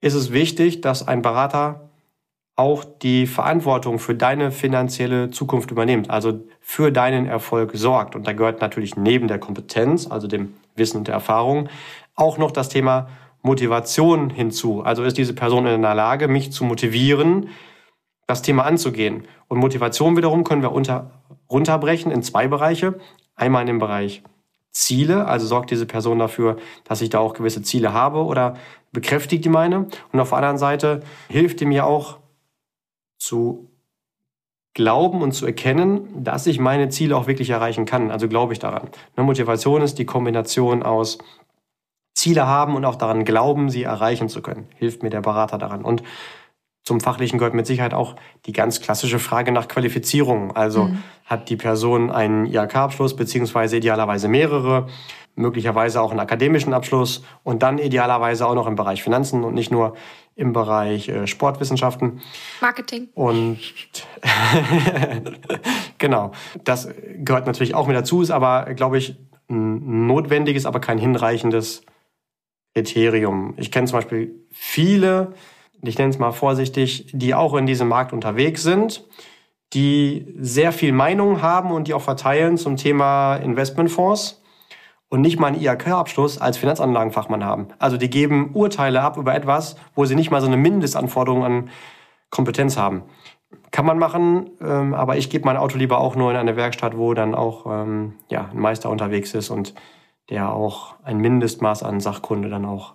ist 0.02 0.14
es 0.14 0.32
wichtig, 0.32 0.82
dass 0.82 1.08
ein 1.08 1.22
Berater 1.22 1.90
auch 2.56 2.84
die 2.84 3.26
Verantwortung 3.28 4.00
für 4.00 4.16
deine 4.16 4.52
finanzielle 4.52 5.30
Zukunft 5.32 5.72
übernimmt, 5.72 6.10
also 6.10 6.44
für 6.62 6.92
deinen 6.92 7.26
Erfolg 7.26 7.72
sorgt. 7.74 8.16
Und 8.16 8.28
da 8.28 8.34
gehört 8.34 8.62
natürlich 8.62 8.96
neben 8.96 9.28
der 9.28 9.40
Kompetenz, 9.40 10.10
also 10.10 10.28
dem 10.28 10.54
Wissen 10.76 10.98
und 10.98 11.08
der 11.08 11.16
Erfahrung, 11.16 11.68
auch 12.16 12.38
noch 12.38 12.52
das 12.52 12.70
Thema 12.70 13.10
Motivation 13.44 14.30
hinzu. 14.30 14.82
Also 14.82 15.04
ist 15.04 15.18
diese 15.18 15.34
Person 15.34 15.68
in 15.68 15.82
der 15.82 15.94
Lage, 15.94 16.28
mich 16.28 16.52
zu 16.52 16.64
motivieren, 16.64 17.50
das 18.26 18.42
Thema 18.42 18.64
anzugehen. 18.64 19.28
Und 19.48 19.60
Motivation 19.60 20.18
wiederum 20.18 20.44
können 20.44 20.62
wir 20.62 20.72
unter, 20.72 21.12
runterbrechen 21.52 22.12
in 22.12 22.24
zwei 22.24 22.48
Bereiche. 22.48 23.00
Einmal 23.36 23.62
in 23.62 23.68
dem 23.68 23.80
Bereich 23.80 24.24
Ziele, 24.72 25.28
also 25.28 25.46
sorgt 25.46 25.70
diese 25.70 25.86
Person 25.86 26.18
dafür, 26.18 26.58
dass 26.84 27.02
ich 27.02 27.10
da 27.10 27.20
auch 27.20 27.36
gewisse 27.36 27.62
Ziele 27.62 27.94
habe 27.94 28.24
oder 28.24 28.56
bekräftigt 28.92 29.46
die 29.46 29.50
meine. 29.50 29.88
Und 30.12 30.20
auf 30.20 30.30
der 30.30 30.40
anderen 30.40 30.58
Seite 30.58 31.02
hilft 31.28 31.60
die 31.60 31.66
mir 31.66 31.86
auch, 31.86 32.20
zu 33.20 33.70
glauben 34.74 35.22
und 35.22 35.32
zu 35.34 35.46
erkennen, 35.46 36.24
dass 36.24 36.48
ich 36.48 36.60
meine 36.60 36.90
Ziele 36.90 37.16
auch 37.16 37.28
wirklich 37.28 37.50
erreichen 37.52 37.86
kann. 37.86 38.12
Also 38.12 38.28
glaube 38.28 38.54
ich 38.54 38.60
daran. 38.60 38.90
Eine 39.16 39.26
Motivation 39.26 39.82
ist 39.82 40.00
die 40.00 40.06
Kombination 40.06 40.84
aus 40.84 41.20
Ziele 42.24 42.48
haben 42.48 42.78
und 42.78 42.86
auch 42.86 42.96
daran 42.96 43.26
glauben, 43.26 43.70
sie 43.70 43.84
erreichen 43.84 44.30
zu 44.30 44.42
können. 44.42 44.68
Hilft 44.78 45.04
mir 45.04 45.10
der 45.10 45.20
Berater 45.20 45.58
daran. 45.58 45.84
Und 45.84 46.04
zum 46.86 47.02
Fachlichen 47.02 47.38
gehört 47.38 47.54
mit 47.54 47.68
Sicherheit 47.68 47.94
auch 47.94 48.16
die 48.46 48.54
ganz 48.54 48.80
klassische 48.80 49.20
Frage 49.20 49.52
nach 49.52 49.68
Qualifizierung. 49.68 50.56
Also 50.56 50.86
mhm. 50.86 51.04
hat 51.26 51.50
die 51.50 51.58
Person 51.58 52.12
einen 52.12 52.46
IHK-Abschluss 52.46 53.18
beziehungsweise 53.18 53.76
idealerweise 53.76 54.30
mehrere, 54.30 54.88
möglicherweise 55.36 56.02
auch 56.02 56.12
einen 56.12 56.22
akademischen 56.22 56.74
Abschluss 56.74 57.26
und 57.44 57.62
dann 57.62 57.78
idealerweise 57.78 58.48
auch 58.48 58.56
noch 58.56 58.68
im 58.68 58.76
Bereich 58.76 59.04
Finanzen 59.04 59.44
und 59.44 59.54
nicht 59.54 59.72
nur 59.72 59.94
im 60.36 60.54
Bereich 60.54 61.10
äh, 61.10 61.28
Sportwissenschaften. 61.28 62.22
Marketing. 62.62 63.10
Und 63.16 63.60
genau, 65.98 66.32
das 66.64 66.88
gehört 67.18 67.48
natürlich 67.48 67.76
auch 67.76 67.88
mit 67.88 67.98
dazu, 67.98 68.22
ist 68.22 68.32
aber, 68.32 68.74
glaube 68.76 68.98
ich, 68.98 69.18
ein 69.50 70.08
notwendiges, 70.08 70.66
aber 70.66 70.80
kein 70.80 70.98
hinreichendes 70.98 71.84
Kriterium. 72.74 73.54
Ich 73.58 73.72
kenne 73.72 73.88
zum 73.88 73.98
Beispiel 74.00 74.46
viele, 74.52 75.34
ich 75.82 75.98
nenne 75.98 76.10
es 76.10 76.20
mal 76.20 76.32
vorsichtig, 76.32 77.08
die 77.14 77.36
auch 77.36 77.56
in 77.56 77.66
diesem 77.66 77.88
Markt 77.88 78.14
unterwegs 78.14 78.64
sind, 78.64 79.06
die 79.74 80.34
sehr 80.40 80.72
viel 80.72 80.92
Meinung 80.92 81.42
haben 81.42 81.72
und 81.72 81.88
die 81.88 81.94
auch 81.94 82.02
verteilen 82.02 82.58
zum 82.58 82.78
Thema 82.78 83.36
Investmentfonds 83.36 84.42
und 85.10 85.22
nicht 85.22 85.40
mal 85.40 85.48
einen 85.48 85.62
IHK-Abschluss 85.62 86.40
als 86.40 86.58
Finanzanlagenfachmann 86.58 87.44
haben. 87.44 87.68
Also 87.80 87.98
die 87.98 88.10
geben 88.10 88.52
Urteile 88.54 89.02
ab 89.02 89.18
über 89.18 89.36
etwas, 89.36 89.76
wo 89.94 90.06
sie 90.06 90.16
nicht 90.16 90.32
mal 90.32 90.42
so 90.42 90.48
eine 90.48 90.58
Mindestanforderung 90.58 91.44
an 91.44 91.70
Kompetenz 92.30 92.78
haben. 92.78 93.04
Kann 93.70 93.86
man 93.86 94.00
machen, 94.00 94.50
ähm, 94.62 94.96
aber 94.96 95.18
ich 95.18 95.30
gebe 95.30 95.46
mein 95.46 95.58
Auto 95.58 95.78
lieber 95.78 96.00
auch 96.00 96.16
nur 96.16 96.32
in 96.32 96.38
eine 96.38 96.56
Werkstatt, 96.56 96.98
wo 96.98 97.14
dann 97.14 97.36
auch 97.36 97.68
ähm, 97.68 98.14
ja, 98.30 98.50
ein 98.52 98.60
Meister 98.60 98.90
unterwegs 98.90 99.36
ist 99.36 99.52
und 99.52 99.76
der 100.30 100.54
auch 100.54 100.96
ein 101.04 101.18
Mindestmaß 101.18 101.84
an 101.84 102.00
Sachkunde 102.00 102.50
dann 102.50 102.66
auch 102.66 102.94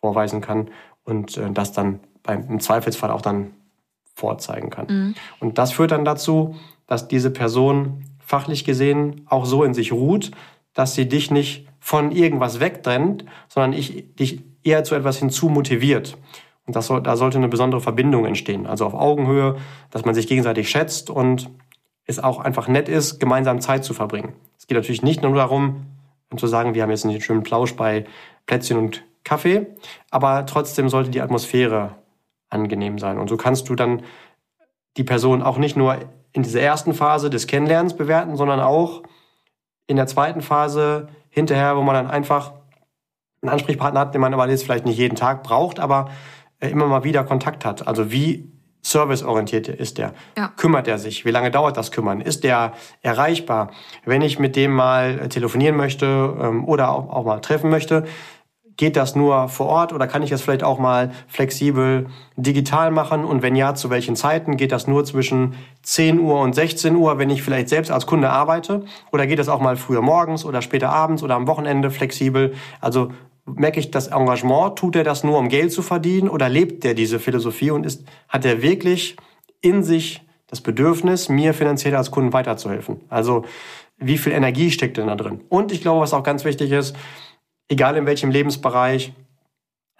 vorweisen 0.00 0.40
kann 0.40 0.68
und 1.04 1.36
äh, 1.36 1.50
das 1.50 1.72
dann 1.72 2.00
beim, 2.22 2.48
im 2.48 2.60
Zweifelsfall 2.60 3.10
auch 3.10 3.22
dann 3.22 3.52
vorzeigen 4.14 4.70
kann. 4.70 4.86
Mhm. 4.88 5.14
Und 5.40 5.58
das 5.58 5.72
führt 5.72 5.92
dann 5.92 6.04
dazu, 6.04 6.56
dass 6.86 7.08
diese 7.08 7.30
Person 7.30 8.04
fachlich 8.18 8.64
gesehen 8.64 9.22
auch 9.26 9.46
so 9.46 9.64
in 9.64 9.74
sich 9.74 9.92
ruht, 9.92 10.32
dass 10.74 10.94
sie 10.94 11.08
dich 11.08 11.30
nicht 11.30 11.66
von 11.80 12.10
irgendwas 12.10 12.60
wegtrennt, 12.60 13.24
sondern 13.48 13.72
ich, 13.72 14.14
dich 14.16 14.42
eher 14.62 14.84
zu 14.84 14.94
etwas 14.94 15.18
hinzu 15.18 15.48
motiviert. 15.48 16.18
Und 16.66 16.76
das 16.76 16.86
soll, 16.86 17.02
da 17.02 17.16
sollte 17.16 17.38
eine 17.38 17.48
besondere 17.48 17.80
Verbindung 17.80 18.26
entstehen. 18.26 18.66
Also 18.66 18.84
auf 18.84 18.94
Augenhöhe, 18.94 19.56
dass 19.90 20.04
man 20.04 20.14
sich 20.14 20.26
gegenseitig 20.26 20.68
schätzt 20.68 21.08
und 21.08 21.48
es 22.04 22.18
auch 22.18 22.40
einfach 22.40 22.68
nett 22.68 22.88
ist, 22.88 23.20
gemeinsam 23.20 23.60
Zeit 23.60 23.84
zu 23.84 23.94
verbringen. 23.94 24.34
Es 24.58 24.66
geht 24.66 24.76
natürlich 24.76 25.02
nicht 25.02 25.22
nur 25.22 25.34
darum, 25.34 25.86
zu 26.36 26.46
sagen, 26.46 26.74
wir 26.74 26.82
haben 26.82 26.90
jetzt 26.90 27.06
einen 27.06 27.20
schönen 27.20 27.42
Plausch 27.42 27.74
bei 27.74 28.04
Plätzchen 28.46 28.76
und 28.76 29.04
Kaffee, 29.24 29.66
aber 30.10 30.44
trotzdem 30.46 30.88
sollte 30.88 31.10
die 31.10 31.20
Atmosphäre 31.20 31.94
angenehm 32.50 32.98
sein. 32.98 33.18
Und 33.18 33.28
so 33.28 33.36
kannst 33.36 33.68
du 33.68 33.74
dann 33.74 34.02
die 34.96 35.04
Person 35.04 35.42
auch 35.42 35.58
nicht 35.58 35.76
nur 35.76 35.98
in 36.32 36.42
dieser 36.42 36.60
ersten 36.60 36.92
Phase 36.92 37.30
des 37.30 37.46
Kennenlernens 37.46 37.96
bewerten, 37.96 38.36
sondern 38.36 38.60
auch 38.60 39.02
in 39.86 39.96
der 39.96 40.06
zweiten 40.06 40.42
Phase 40.42 41.08
hinterher, 41.30 41.76
wo 41.76 41.82
man 41.82 41.94
dann 41.94 42.10
einfach 42.10 42.52
einen 43.42 43.50
Ansprechpartner 43.50 44.00
hat, 44.00 44.14
den 44.14 44.20
man 44.20 44.34
aber 44.34 44.48
jetzt 44.48 44.64
vielleicht 44.64 44.84
nicht 44.84 44.98
jeden 44.98 45.16
Tag 45.16 45.42
braucht, 45.42 45.78
aber 45.78 46.10
äh, 46.60 46.68
immer 46.68 46.86
mal 46.86 47.04
wieder 47.04 47.24
Kontakt 47.24 47.64
hat. 47.64 47.86
Also 47.86 48.10
wie 48.10 48.52
serviceorientiert 48.82 49.68
ist 49.68 49.98
der? 49.98 50.14
Ja. 50.36 50.48
Kümmert 50.56 50.88
er 50.88 50.98
sich? 50.98 51.24
Wie 51.24 51.30
lange 51.30 51.50
dauert 51.50 51.76
das 51.76 51.90
Kümmern? 51.90 52.20
Ist 52.20 52.44
der 52.44 52.72
erreichbar? 53.02 53.70
Wenn 54.04 54.22
ich 54.22 54.38
mit 54.38 54.56
dem 54.56 54.72
mal 54.72 55.18
äh, 55.18 55.28
telefonieren 55.28 55.76
möchte 55.76 56.06
ähm, 56.40 56.64
oder 56.64 56.90
auch, 56.90 57.10
auch 57.10 57.24
mal 57.24 57.40
treffen 57.40 57.70
möchte, 57.70 58.04
Geht 58.78 58.96
das 58.96 59.16
nur 59.16 59.48
vor 59.48 59.66
Ort 59.66 59.92
oder 59.92 60.06
kann 60.06 60.22
ich 60.22 60.30
das 60.30 60.40
vielleicht 60.40 60.62
auch 60.62 60.78
mal 60.78 61.10
flexibel 61.26 62.06
digital 62.36 62.92
machen? 62.92 63.24
Und 63.24 63.42
wenn 63.42 63.56
ja, 63.56 63.74
zu 63.74 63.90
welchen 63.90 64.14
Zeiten? 64.14 64.56
Geht 64.56 64.70
das 64.70 64.86
nur 64.86 65.04
zwischen 65.04 65.56
10 65.82 66.20
Uhr 66.20 66.38
und 66.38 66.54
16 66.54 66.94
Uhr, 66.94 67.18
wenn 67.18 67.28
ich 67.28 67.42
vielleicht 67.42 67.68
selbst 67.68 67.90
als 67.90 68.06
Kunde 68.06 68.30
arbeite? 68.30 68.84
Oder 69.10 69.26
geht 69.26 69.40
das 69.40 69.48
auch 69.48 69.60
mal 69.60 69.76
früher 69.76 70.00
morgens 70.00 70.44
oder 70.44 70.62
später 70.62 70.90
abends 70.90 71.24
oder 71.24 71.34
am 71.34 71.48
Wochenende 71.48 71.90
flexibel? 71.90 72.54
Also 72.80 73.10
merke 73.54 73.80
ich 73.80 73.90
das 73.90 74.08
Engagement? 74.08 74.76
Tut 74.76 74.96
er 74.96 75.04
das 75.04 75.24
nur, 75.24 75.38
um 75.38 75.48
Geld 75.48 75.72
zu 75.72 75.82
verdienen? 75.82 76.28
Oder 76.28 76.48
lebt 76.48 76.84
er 76.84 76.94
diese 76.94 77.18
Philosophie 77.18 77.70
und 77.70 77.86
ist, 77.86 78.04
hat 78.28 78.44
er 78.44 78.62
wirklich 78.62 79.16
in 79.60 79.82
sich 79.82 80.22
das 80.46 80.60
Bedürfnis, 80.60 81.28
mir 81.28 81.54
finanziell 81.54 81.94
als 81.96 82.10
Kunden 82.10 82.32
weiterzuhelfen? 82.32 83.00
Also 83.08 83.44
wie 83.98 84.18
viel 84.18 84.32
Energie 84.32 84.70
steckt 84.70 84.96
denn 84.96 85.08
da 85.08 85.16
drin? 85.16 85.40
Und 85.48 85.72
ich 85.72 85.80
glaube, 85.80 86.00
was 86.00 86.14
auch 86.14 86.22
ganz 86.22 86.44
wichtig 86.44 86.70
ist, 86.72 86.96
egal 87.68 87.96
in 87.96 88.06
welchem 88.06 88.30
Lebensbereich, 88.30 89.12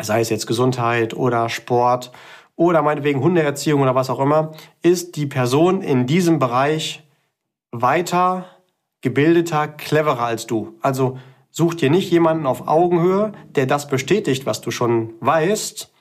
sei 0.01 0.21
es 0.21 0.31
jetzt 0.31 0.47
Gesundheit 0.47 1.15
oder 1.15 1.49
Sport 1.49 2.13
oder 2.57 2.83
meinetwegen 2.83 3.21
Hundeerziehung 3.21 3.83
oder 3.83 3.95
was 3.95 4.11
auch 4.11 4.21
immer, 4.21 4.53
ist 4.83 5.17
die 5.17 5.27
Person 5.27 5.83
in 5.83 6.07
diesem 6.07 6.39
Bereich 6.39 7.03
weiter 7.71 8.47
gebildeter, 9.01 9.69
cleverer 9.69 10.25
als 10.25 10.47
du. 10.47 10.75
Also 10.81 11.19
such 11.59 11.75
dir 11.75 11.91
nicht 11.91 12.11
jemanden 12.11 12.47
auf 12.47 12.69
Augenhöhe, 12.69 13.33
der 13.51 13.67
das 13.67 13.89
bestätigt, 13.89 14.47
was 14.47 14.61
du 14.61 14.71
schon 14.71 15.13
weißt. 15.21 15.93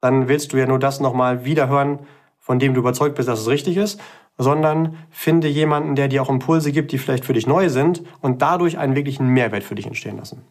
Dann 0.00 0.28
willst 0.28 0.52
du 0.52 0.56
ja 0.56 0.66
nur 0.66 0.80
das 0.80 0.98
nochmal 1.00 1.44
wiederhören, 1.44 2.00
von 2.40 2.58
dem 2.58 2.74
du 2.74 2.80
überzeugt 2.80 3.14
bist, 3.14 3.28
dass 3.28 3.40
es 3.40 3.48
richtig 3.48 3.76
ist, 3.76 4.00
sondern 4.36 4.98
finde 5.10 5.46
jemanden, 5.46 5.94
der 5.94 6.08
dir 6.08 6.22
auch 6.22 6.28
Impulse 6.28 6.72
gibt, 6.72 6.90
die 6.90 6.98
vielleicht 6.98 7.24
für 7.24 7.32
dich 7.32 7.46
neu 7.46 7.68
sind 7.68 8.02
und 8.20 8.42
dadurch 8.42 8.76
einen 8.76 8.96
wirklichen 8.96 9.28
Mehrwert 9.28 9.62
für 9.62 9.76
dich 9.76 9.86
entstehen 9.86 10.18
lassen. 10.18 10.42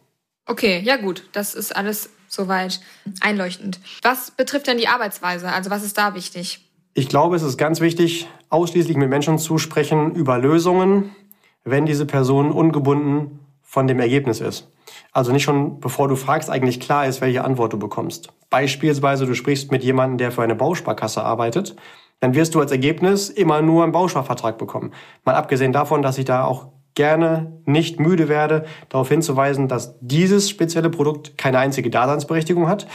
Okay, 0.46 0.80
ja 0.82 0.96
gut, 0.96 1.28
das 1.32 1.54
ist 1.54 1.76
alles 1.76 2.08
soweit 2.26 2.80
einleuchtend. 3.20 3.78
Was 4.02 4.30
betrifft 4.30 4.66
denn 4.66 4.78
die 4.78 4.88
Arbeitsweise? 4.88 5.52
Also 5.52 5.68
was 5.68 5.84
ist 5.84 5.98
da 5.98 6.14
wichtig? 6.14 6.64
Ich 6.94 7.10
glaube, 7.10 7.36
es 7.36 7.42
ist 7.42 7.58
ganz 7.58 7.80
wichtig, 7.80 8.26
ausschließlich 8.48 8.96
mit 8.96 9.10
Menschen 9.10 9.38
zu 9.38 9.58
sprechen 9.58 10.14
über 10.14 10.38
Lösungen, 10.38 11.14
wenn 11.62 11.84
diese 11.84 12.06
Person 12.06 12.50
ungebunden 12.52 13.43
von 13.74 13.88
dem 13.88 13.98
Ergebnis 13.98 14.40
ist. 14.40 14.70
Also 15.10 15.32
nicht 15.32 15.42
schon, 15.42 15.80
bevor 15.80 16.06
du 16.06 16.14
fragst, 16.14 16.48
eigentlich 16.48 16.78
klar 16.78 17.08
ist, 17.08 17.20
welche 17.20 17.42
Antwort 17.42 17.72
du 17.72 17.76
bekommst. 17.76 18.32
Beispielsweise, 18.48 19.26
du 19.26 19.34
sprichst 19.34 19.72
mit 19.72 19.82
jemandem, 19.82 20.16
der 20.16 20.30
für 20.30 20.44
eine 20.44 20.54
Bausparkasse 20.54 21.24
arbeitet, 21.24 21.74
dann 22.20 22.34
wirst 22.34 22.54
du 22.54 22.60
als 22.60 22.70
Ergebnis 22.70 23.30
immer 23.30 23.62
nur 23.62 23.82
einen 23.82 23.90
Bausparvertrag 23.90 24.58
bekommen. 24.58 24.92
Mal 25.24 25.34
abgesehen 25.34 25.72
davon, 25.72 26.02
dass 26.02 26.18
ich 26.18 26.24
da 26.24 26.44
auch 26.44 26.68
gerne 26.94 27.60
nicht 27.64 27.98
müde 27.98 28.28
werde, 28.28 28.64
darauf 28.90 29.08
hinzuweisen, 29.08 29.66
dass 29.66 29.98
dieses 30.00 30.48
spezielle 30.48 30.88
Produkt 30.88 31.36
keine 31.36 31.58
einzige 31.58 31.90
Daseinsberechtigung 31.90 32.68
hat. 32.68 32.86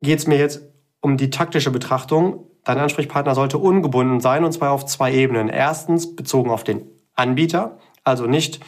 Geht 0.00 0.20
es 0.20 0.26
mir 0.26 0.38
jetzt 0.38 0.62
um 1.02 1.18
die 1.18 1.28
taktische 1.28 1.70
Betrachtung, 1.70 2.46
dein 2.64 2.78
Ansprechpartner 2.78 3.34
sollte 3.34 3.58
ungebunden 3.58 4.20
sein 4.20 4.44
und 4.44 4.52
zwar 4.52 4.70
auf 4.70 4.86
zwei 4.86 5.12
Ebenen. 5.12 5.50
Erstens 5.50 6.16
bezogen 6.16 6.48
auf 6.48 6.64
den 6.64 6.86
Anbieter, 7.14 7.76
also 8.02 8.24
nicht 8.24 8.60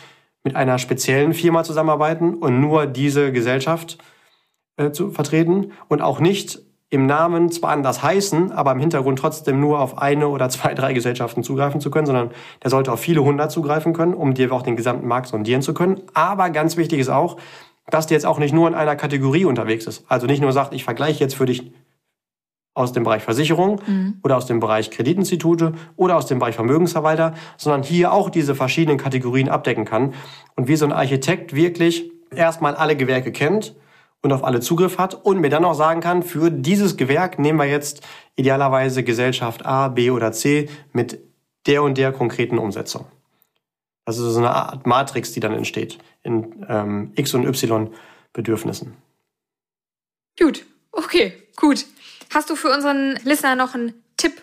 mit 0.45 0.57
einer 0.57 0.79
speziellen 0.79 1.35
Firma 1.35 1.65
zusammenarbeiten 1.65 2.35
und 2.35 2.61
nur 2.61 2.87
diese 2.87 3.33
Gesellschaft 3.33 3.99
äh, 4.77 4.91
zu 4.91 5.11
vertreten 5.11 5.73
und 5.89 6.01
auch 6.01 6.21
nicht 6.21 6.61
im 6.91 7.07
Namen 7.07 7.53
zwar 7.53 7.71
anders 7.71 8.03
heißen, 8.03 8.51
aber 8.51 8.73
im 8.73 8.81
Hintergrund 8.81 9.19
trotzdem 9.19 9.61
nur 9.61 9.81
auf 9.81 9.99
eine 9.99 10.29
oder 10.29 10.49
zwei, 10.49 10.75
drei 10.75 10.93
Gesellschaften 10.93 11.45
zugreifen 11.45 11.81
zu 11.81 11.91
können, 11.91 12.07
sondern 12.07 12.31
der 12.63 12.71
sollte 12.71 12.93
auf 12.93 12.99
viele 12.99 13.23
hundert 13.23 13.53
zugreifen 13.53 13.93
können, 13.93 14.13
um 14.13 14.35
dir 14.35 14.53
auch 14.53 14.63
den 14.63 14.77
gesamten 14.77 15.07
Markt 15.07 15.29
sondieren 15.29 15.63
zu 15.63 15.73
können. 15.73 16.03
Aber 16.15 16.51
ganz 16.51 16.77
wichtig 16.77 16.99
ist 16.99 17.09
auch, 17.09 17.37
dass 17.89 18.09
der 18.09 18.17
jetzt 18.17 18.27
auch 18.27 18.39
nicht 18.39 18.53
nur 18.53 18.67
in 18.67 18.75
einer 18.75 18.97
Kategorie 18.97 19.45
unterwegs 19.45 19.87
ist. 19.87 20.05
Also 20.09 20.27
nicht 20.27 20.43
nur 20.43 20.53
sagt, 20.53 20.75
ich 20.75 20.85
vergleiche 20.85 21.21
jetzt 21.21 21.35
für 21.35 21.47
dich 21.47 21.73
aus 22.75 22.93
dem 22.93 23.05
Bereich 23.05 23.23
Versicherung 23.23 23.81
mhm. 23.87 24.21
oder 24.23 24.37
aus 24.37 24.47
dem 24.47 24.61
Bereich 24.61 24.91
Kreditinstitute 24.91 25.73
oder 25.97 26.17
aus 26.17 26.27
dem 26.27 26.39
Bereich 26.39 26.55
Vermögensverwalter, 26.55 27.35
sondern 27.57 27.83
hier 27.83 28.13
auch 28.13 28.31
diese 28.31 28.55
verschiedenen 28.55 28.99
Kategorien 28.99 29.49
abdecken 29.49 29.85
kann 29.85 30.15
und 30.57 30.69
wie 30.69 30.77
so 30.77 30.85
ein 30.85 30.93
Architekt 30.93 31.55
wirklich 31.55 32.11
erstmal 32.35 32.75
alle 32.75 32.97
Gewerke 32.97 33.33
kennt 33.33 33.75
und 34.23 34.33
auf 34.33 34.45
alle 34.45 34.61
Zugriff 34.61 34.99
hat 34.99 35.15
und 35.15 35.41
mir 35.41 35.51
dann 35.51 35.65
auch 35.65 35.75
sagen 35.75 36.01
kann, 36.01 36.23
für 36.23 36.51
dieses 36.51 36.97
Gewerk 36.97 37.39
nehmen 37.39 37.59
wir 37.59 37.67
jetzt 37.67 38.07
idealerweise 38.37 39.03
Gesellschaft 39.03 39.65
A, 39.67 39.89
B 39.89 40.11
oder 40.11 40.33
C 40.33 40.69
mit 40.93 41.19
der 41.67 41.83
und 41.83 41.99
der 41.99 42.13
konkreten 42.13 42.59
Umsetzung. 42.59 43.07
Also 44.05 44.31
so 44.31 44.39
eine 44.39 44.51
Art 44.51 44.87
Matrix, 44.87 45.33
die 45.33 45.41
dann 45.41 45.53
entsteht 45.53 45.99
in 46.23 46.67
ähm, 46.69 47.13
X 47.17 47.35
und 47.35 47.47
Y 47.47 47.91
Bedürfnissen. 48.33 48.97
Gut, 50.39 50.65
okay, 50.93 51.33
gut. 51.57 51.87
Hast 52.33 52.49
du 52.49 52.57
für 52.57 52.73
unseren 52.73 53.19
Listener 53.25 53.57
noch 53.57 53.75
einen 53.75 53.95
Tipp, 54.17 54.43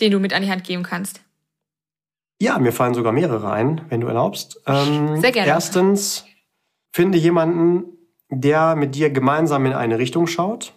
den 0.00 0.12
du 0.12 0.18
mit 0.18 0.32
an 0.32 0.42
die 0.42 0.50
Hand 0.50 0.64
geben 0.64 0.82
kannst? 0.82 1.20
Ja, 2.40 2.58
mir 2.58 2.72
fallen 2.72 2.94
sogar 2.94 3.12
mehrere 3.12 3.52
ein, 3.52 3.82
wenn 3.88 4.00
du 4.00 4.06
erlaubst. 4.06 4.60
Ähm, 4.66 5.20
Sehr 5.20 5.32
gerne. 5.32 5.48
Erstens, 5.48 6.24
finde 6.92 7.18
jemanden, 7.18 7.84
der 8.28 8.76
mit 8.76 8.94
dir 8.94 9.10
gemeinsam 9.10 9.66
in 9.66 9.72
eine 9.72 9.98
Richtung 9.98 10.26
schaut 10.26 10.72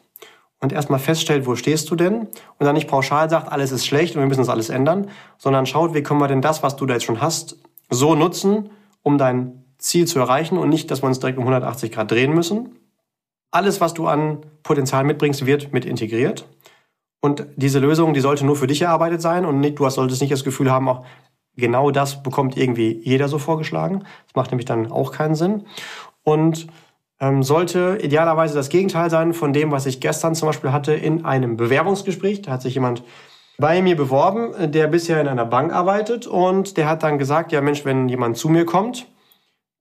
und 0.60 0.72
erstmal 0.72 1.00
feststellt, 1.00 1.46
wo 1.46 1.56
stehst 1.56 1.90
du 1.90 1.96
denn 1.96 2.22
und 2.22 2.66
dann 2.66 2.74
nicht 2.74 2.88
pauschal 2.88 3.30
sagt, 3.30 3.52
alles 3.52 3.72
ist 3.72 3.86
schlecht 3.86 4.16
und 4.16 4.22
wir 4.22 4.28
müssen 4.28 4.42
das 4.42 4.50
alles 4.50 4.70
ändern, 4.70 5.10
sondern 5.38 5.66
schaut, 5.66 5.94
wie 5.94 6.04
können 6.04 6.20
wir 6.20 6.28
denn 6.28 6.42
das, 6.42 6.64
was 6.64 6.76
du 6.76 6.86
da 6.86 6.96
jetzt 6.96 7.06
schon 7.06 7.22
hast, 7.22 7.58
so 7.90 8.16
nutzen, 8.16 8.70
um 9.04 9.18
dein 9.18 9.64
Ziel 9.78 10.08
zu 10.08 10.20
erreichen 10.20 10.58
und 10.58 10.70
nicht, 10.70 10.90
dass 10.90 11.04
wir 11.04 11.08
uns 11.08 11.20
direkt 11.20 11.38
um 11.38 11.44
180 11.44 11.92
Grad 11.92 12.12
drehen 12.12 12.34
müssen. 12.34 12.78
Alles, 13.52 13.82
was 13.82 13.94
du 13.94 14.08
an 14.08 14.46
Potenzial 14.64 15.04
mitbringst, 15.04 15.46
wird 15.46 15.74
mit 15.74 15.86
integriert. 15.86 16.48
Und 17.22 17.46
diese 17.56 17.80
Lösung, 17.80 18.14
die 18.14 18.20
sollte 18.20 18.46
nur 18.46 18.56
für 18.56 18.68
dich 18.68 18.82
erarbeitet 18.82 19.22
sein 19.22 19.46
und 19.46 19.60
nicht, 19.60 19.80
du 19.80 19.90
solltest 19.90 20.22
nicht 20.22 20.32
das 20.32 20.44
Gefühl 20.44 20.72
haben, 20.72 20.88
auch 20.88 21.06
genau 21.56 21.92
das 21.92 22.22
bekommt 22.24 22.56
irgendwie 22.56 23.02
jeder 23.04 23.28
so 23.28 23.40
vorgeschlagen. 23.40 24.04
Das 24.28 24.36
macht 24.36 24.52
nämlich 24.52 24.66
dann 24.66 24.92
auch 24.92 25.12
keinen 25.12 25.36
Sinn. 25.36 25.66
Und 26.24 26.68
ähm, 27.20 27.42
sollte 27.42 27.98
idealerweise 28.02 28.56
das 28.56 28.70
Gegenteil 28.70 29.10
sein 29.10 29.34
von 29.34 29.54
dem, 29.54 29.72
was 29.72 29.86
ich 29.86 30.00
gestern 30.00 30.36
zum 30.36 30.50
Beispiel 30.50 30.72
hatte 30.72 30.94
in 30.94 31.26
einem 31.26 31.58
Bewerbungsgespräch. 31.58 32.44
Da 32.44 32.52
hat 32.52 32.62
sich 32.62 32.76
jemand 32.76 33.04
bei 33.58 33.82
mir 33.82 33.96
beworben, 33.96 34.72
der 34.72 34.88
bisher 34.88 35.20
in 35.20 35.28
einer 35.28 35.46
Bank 35.46 35.74
arbeitet 35.74 36.28
und 36.28 36.78
der 36.78 36.88
hat 36.88 37.02
dann 37.02 37.18
gesagt, 37.18 37.52
ja 37.52 37.62
Mensch, 37.62 37.86
wenn 37.86 38.08
jemand 38.08 38.38
zu 38.38 38.50
mir 38.50 38.66
kommt, 38.66 39.08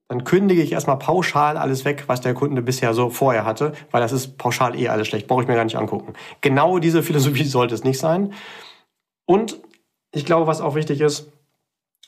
dann 0.08 0.24
kündige 0.24 0.62
ich 0.62 0.72
erstmal 0.72 0.98
pauschal 0.98 1.56
alles 1.56 1.84
weg, 1.84 2.04
was 2.06 2.20
der 2.20 2.34
Kunde 2.34 2.62
bisher 2.62 2.94
so 2.94 3.10
vorher 3.10 3.44
hatte, 3.44 3.72
weil 3.90 4.00
das 4.00 4.12
ist 4.12 4.38
pauschal 4.38 4.78
eh 4.78 4.88
alles 4.88 5.08
schlecht, 5.08 5.26
brauche 5.26 5.42
ich 5.42 5.48
mir 5.48 5.56
gar 5.56 5.64
nicht 5.64 5.76
angucken. 5.76 6.14
Genau 6.40 6.78
diese 6.78 7.02
Philosophie 7.02 7.44
sollte 7.44 7.74
es 7.74 7.84
nicht 7.84 7.98
sein. 7.98 8.32
Und 9.26 9.60
ich 10.12 10.24
glaube, 10.24 10.46
was 10.46 10.60
auch 10.60 10.76
wichtig 10.76 11.00
ist, 11.00 11.32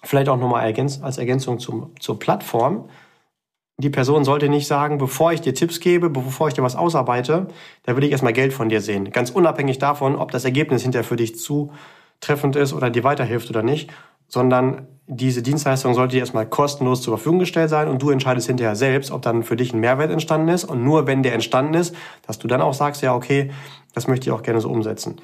vielleicht 0.05 0.29
auch 0.29 0.37
nochmal 0.37 0.73
als 1.03 1.19
Ergänzung 1.19 1.59
zum, 1.59 1.93
zur 1.99 2.19
Plattform, 2.19 2.89
die 3.81 3.91
Person 3.91 4.25
sollte 4.25 4.49
nicht 4.49 4.67
sagen, 4.67 4.99
bevor 4.99 5.33
ich 5.33 5.41
dir 5.41 5.55
Tipps 5.55 5.79
gebe, 5.79 6.11
bevor 6.11 6.49
ich 6.49 6.55
dir 6.55 6.65
was 6.65 6.75
ausarbeite, 6.75 7.47
da 7.85 7.97
will 7.97 8.03
ich 8.03 8.11
erstmal 8.11 8.33
Geld 8.33 8.53
von 8.53 8.69
dir 8.69 8.81
sehen. 8.81 9.13
Ganz 9.13 9.31
unabhängig 9.31 9.79
davon, 9.79 10.17
ob 10.17 10.33
das 10.33 10.45
Ergebnis 10.45 10.83
hinterher 10.83 11.05
für 11.05 11.15
dich 11.15 11.39
zutreffend 11.39 12.57
ist 12.57 12.73
oder 12.73 12.91
dir 12.91 13.05
weiterhilft 13.05 13.51
oder 13.51 13.63
nicht, 13.63 13.91
sondern 14.29 14.87
diese 15.07 15.43
Dienstleistung 15.43 15.95
sollte 15.95 16.13
dir 16.13 16.21
erstmal 16.21 16.47
kostenlos 16.47 17.01
zur 17.01 17.17
Verfügung 17.17 17.39
gestellt 17.39 17.71
sein 17.71 17.89
und 17.89 18.03
du 18.03 18.11
entscheidest 18.11 18.47
hinterher 18.47 18.77
selbst, 18.77 19.11
ob 19.11 19.23
dann 19.23 19.43
für 19.43 19.57
dich 19.57 19.73
ein 19.73 19.81
Mehrwert 19.81 20.11
entstanden 20.11 20.49
ist 20.49 20.65
und 20.65 20.85
nur 20.85 21.07
wenn 21.07 21.23
der 21.23 21.33
entstanden 21.33 21.75
ist, 21.75 21.97
dass 22.27 22.39
du 22.39 22.47
dann 22.47 22.61
auch 22.61 22.75
sagst, 22.75 23.03
ja, 23.03 23.15
okay, 23.15 23.51
das 23.95 24.07
möchte 24.07 24.29
ich 24.29 24.33
auch 24.33 24.43
gerne 24.43 24.61
so 24.61 24.69
umsetzen. 24.69 25.17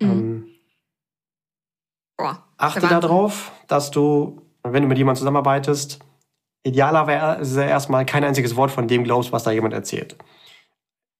Mhm. 0.00 0.10
Ähm, 0.10 0.46
Boah, 2.16 2.42
achte 2.56 2.80
darauf, 2.80 3.52
dass 3.68 3.90
du, 3.90 4.42
wenn 4.64 4.82
du 4.82 4.88
mit 4.88 4.98
jemandem 4.98 5.20
zusammenarbeitest, 5.20 6.00
idealerweise 6.64 7.64
erstmal 7.64 8.06
kein 8.06 8.24
einziges 8.24 8.56
Wort 8.56 8.70
von 8.70 8.88
dem 8.88 9.04
glaubst, 9.04 9.30
was 9.30 9.44
da 9.44 9.50
jemand 9.50 9.74
erzählt. 9.74 10.16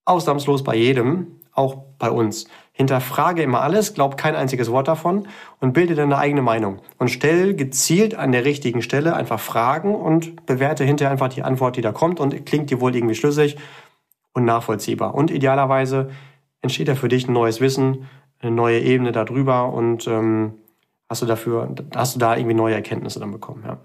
Ausnahmslos 0.06 0.64
bei 0.64 0.74
jedem, 0.74 1.40
auch 1.58 1.76
bei 1.98 2.10
uns. 2.10 2.46
Hinterfrage 2.72 3.42
immer 3.42 3.60
alles, 3.60 3.94
glaub 3.94 4.16
kein 4.16 4.36
einziges 4.36 4.70
Wort 4.70 4.86
davon 4.86 5.26
und 5.60 5.72
bilde 5.72 5.96
deine 5.96 6.16
eigene 6.16 6.42
Meinung. 6.42 6.78
Und 6.96 7.08
stell 7.08 7.54
gezielt 7.54 8.14
an 8.14 8.30
der 8.30 8.44
richtigen 8.44 8.82
Stelle 8.82 9.14
einfach 9.14 9.40
Fragen 9.40 9.96
und 9.96 10.46
bewerte 10.46 10.84
hinterher 10.84 11.10
einfach 11.10 11.28
die 11.28 11.42
Antwort, 11.42 11.76
die 11.76 11.80
da 11.80 11.90
kommt 11.90 12.20
und 12.20 12.46
klingt 12.46 12.70
dir 12.70 12.80
wohl 12.80 12.94
irgendwie 12.94 13.16
schlüssig 13.16 13.56
und 14.32 14.44
nachvollziehbar. 14.44 15.14
Und 15.14 15.32
idealerweise 15.32 16.10
entsteht 16.62 16.86
da 16.86 16.94
für 16.94 17.08
dich 17.08 17.26
ein 17.28 17.32
neues 17.32 17.60
Wissen, 17.60 18.06
eine 18.40 18.52
neue 18.52 18.78
Ebene 18.78 19.10
darüber 19.10 19.72
und 19.72 20.06
ähm, 20.06 20.54
hast 21.08 21.22
du 21.22 21.26
dafür, 21.26 21.74
hast 21.96 22.14
du 22.14 22.20
da 22.20 22.36
irgendwie 22.36 22.54
neue 22.54 22.74
Erkenntnisse 22.74 23.18
dann 23.18 23.32
bekommen, 23.32 23.64
ja. 23.66 23.78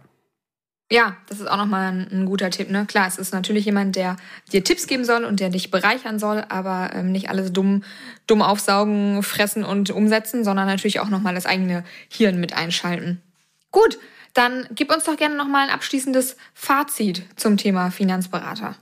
Ja, 0.94 1.18
das 1.26 1.40
ist 1.40 1.50
auch 1.50 1.58
nochmal 1.58 1.92
ein, 1.92 2.08
ein 2.12 2.26
guter 2.28 2.52
Tipp. 2.52 2.70
Ne? 2.70 2.86
Klar, 2.86 3.08
es 3.08 3.18
ist 3.18 3.34
natürlich 3.34 3.66
jemand, 3.66 3.96
der 3.96 4.16
dir 4.52 4.64
Tipps 4.64 4.86
geben 4.86 5.06
soll 5.06 5.26
und 5.26 5.40
der 5.40 5.50
dich 5.50 5.72
bereichern 5.72 6.20
soll, 6.20 6.46
aber 6.50 6.92
ähm, 6.94 7.12
nicht 7.12 7.32
alles 7.32 7.52
dumm, 7.52 7.84
dumm 8.28 8.44
aufsaugen, 8.44 9.24
fressen 9.24 9.64
und 9.64 9.90
umsetzen, 9.90 10.44
sondern 10.44 10.68
natürlich 10.68 11.00
auch 11.00 11.10
nochmal 11.10 11.34
das 11.34 11.48
eigene 11.48 11.84
Hirn 12.10 12.40
mit 12.40 12.56
einschalten. 12.56 13.24
Gut, 13.72 13.98
dann 14.36 14.68
gib 14.76 14.94
uns 14.94 15.06
doch 15.06 15.18
gerne 15.18 15.36
nochmal 15.36 15.68
ein 15.68 15.74
abschließendes 15.74 16.38
Fazit 16.54 17.24
zum 17.38 17.58
Thema 17.58 17.90
Finanzberater. 17.90 18.76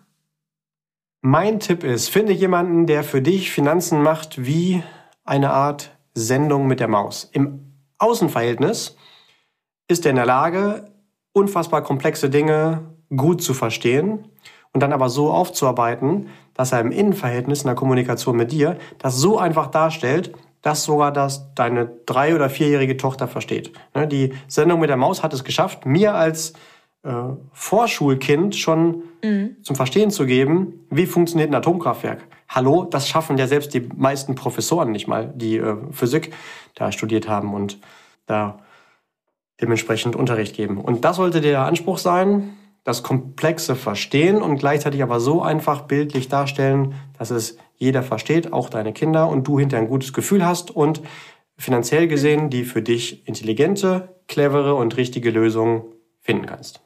Mein 1.21 1.61
Tipp 1.61 1.85
ist, 1.85 2.09
finde 2.09 2.33
jemanden, 2.33 2.87
der 2.87 3.05
für 3.05 3.21
dich 3.21 3.51
Finanzen 3.51 4.03
macht 4.03 4.43
wie 4.43 4.83
eine 5.23 5.51
Art 5.51 5.95
Sendung 6.13 6.67
mit 6.67 6.81
der 6.81 6.89
Maus. 6.89 7.29
Im 7.31 7.71
Außenverhältnis 7.99 8.97
ist 9.87 10.05
er 10.05 10.09
in 10.09 10.17
der 10.17 10.25
Lage, 10.25 10.90
unfassbar 11.33 11.81
komplexe 11.81 12.29
Dinge 12.29 12.95
gut 13.15 13.41
zu 13.41 13.53
verstehen 13.53 14.27
und 14.73 14.81
dann 14.81 14.93
aber 14.93 15.09
so 15.09 15.31
aufzuarbeiten, 15.31 16.27
dass 16.53 16.71
er 16.71 16.79
im 16.79 16.91
Innenverhältnis 16.91 17.61
in 17.61 17.67
der 17.67 17.75
Kommunikation 17.75 18.35
mit 18.35 18.51
dir 18.51 18.77
das 18.99 19.17
so 19.17 19.37
einfach 19.37 19.67
darstellt, 19.67 20.33
dass 20.61 20.83
sogar 20.83 21.11
das 21.11 21.53
deine 21.55 21.91
drei- 22.05 22.35
oder 22.35 22.49
vierjährige 22.49 22.97
Tochter 22.97 23.27
versteht. 23.27 23.73
Ne, 23.95 24.07
die 24.07 24.33
Sendung 24.47 24.79
mit 24.79 24.89
der 24.89 24.97
Maus 24.97 25.23
hat 25.23 25.33
es 25.33 25.43
geschafft, 25.43 25.85
mir 25.85 26.13
als 26.13 26.53
äh, 27.03 27.11
Vorschulkind 27.51 28.55
schon 28.55 29.03
mhm. 29.23 29.57
zum 29.63 29.75
Verstehen 29.75 30.11
zu 30.11 30.25
geben, 30.25 30.85
wie 30.89 31.07
funktioniert 31.07 31.49
ein 31.49 31.55
Atomkraftwerk. 31.55 32.27
Hallo, 32.47 32.83
das 32.83 33.07
schaffen 33.07 33.37
ja 33.37 33.47
selbst 33.47 33.73
die 33.73 33.89
meisten 33.95 34.35
Professoren 34.35 34.91
nicht 34.91 35.07
mal, 35.07 35.33
die 35.35 35.57
äh, 35.57 35.77
Physik 35.91 36.33
da 36.75 36.91
studiert 36.91 37.27
haben 37.27 37.53
und 37.53 37.79
da 38.27 38.59
dementsprechend 39.61 40.15
Unterricht 40.15 40.55
geben. 40.55 40.79
Und 40.79 41.05
das 41.05 41.17
sollte 41.17 41.41
der 41.41 41.65
Anspruch 41.65 41.97
sein, 41.97 42.53
das 42.83 43.03
Komplexe 43.03 43.75
verstehen 43.75 44.41
und 44.41 44.57
gleichzeitig 44.57 45.03
aber 45.03 45.19
so 45.19 45.41
einfach 45.41 45.81
bildlich 45.81 46.29
darstellen, 46.29 46.95
dass 47.17 47.29
es 47.29 47.57
jeder 47.75 48.03
versteht, 48.03 48.53
auch 48.53 48.69
deine 48.69 48.93
Kinder, 48.93 49.27
und 49.27 49.47
du 49.47 49.59
hinter 49.59 49.77
ein 49.77 49.87
gutes 49.87 50.13
Gefühl 50.13 50.45
hast 50.45 50.71
und 50.71 51.01
finanziell 51.57 52.07
gesehen 52.07 52.49
die 52.49 52.63
für 52.63 52.81
dich 52.81 53.27
intelligente, 53.27 54.15
clevere 54.27 54.75
und 54.75 54.97
richtige 54.97 55.29
Lösung 55.29 55.85
finden 56.19 56.47
kannst. 56.47 56.81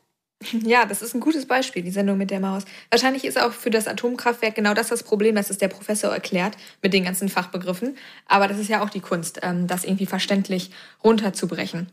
Ja, 0.51 0.85
das 0.85 1.01
ist 1.01 1.13
ein 1.15 1.21
gutes 1.21 1.47
Beispiel, 1.47 1.81
die 1.81 1.91
Sendung 1.91 2.17
mit 2.17 2.29
der 2.29 2.41
Maus. 2.41 2.65
Wahrscheinlich 2.91 3.23
ist 3.23 3.41
auch 3.41 3.53
für 3.53 3.69
das 3.69 3.87
Atomkraftwerk 3.87 4.53
genau 4.53 4.73
das 4.73 4.89
das 4.89 5.01
Problem, 5.01 5.35
dass 5.35 5.49
es 5.49 5.57
der 5.57 5.69
Professor 5.69 6.11
erklärt 6.11 6.57
mit 6.81 6.93
den 6.93 7.05
ganzen 7.05 7.29
Fachbegriffen. 7.29 7.97
Aber 8.25 8.47
das 8.47 8.59
ist 8.59 8.69
ja 8.69 8.83
auch 8.83 8.89
die 8.89 8.99
Kunst, 8.99 9.39
ähm, 9.43 9.65
das 9.67 9.85
irgendwie 9.85 10.05
verständlich 10.05 10.71
runterzubrechen. 11.03 11.87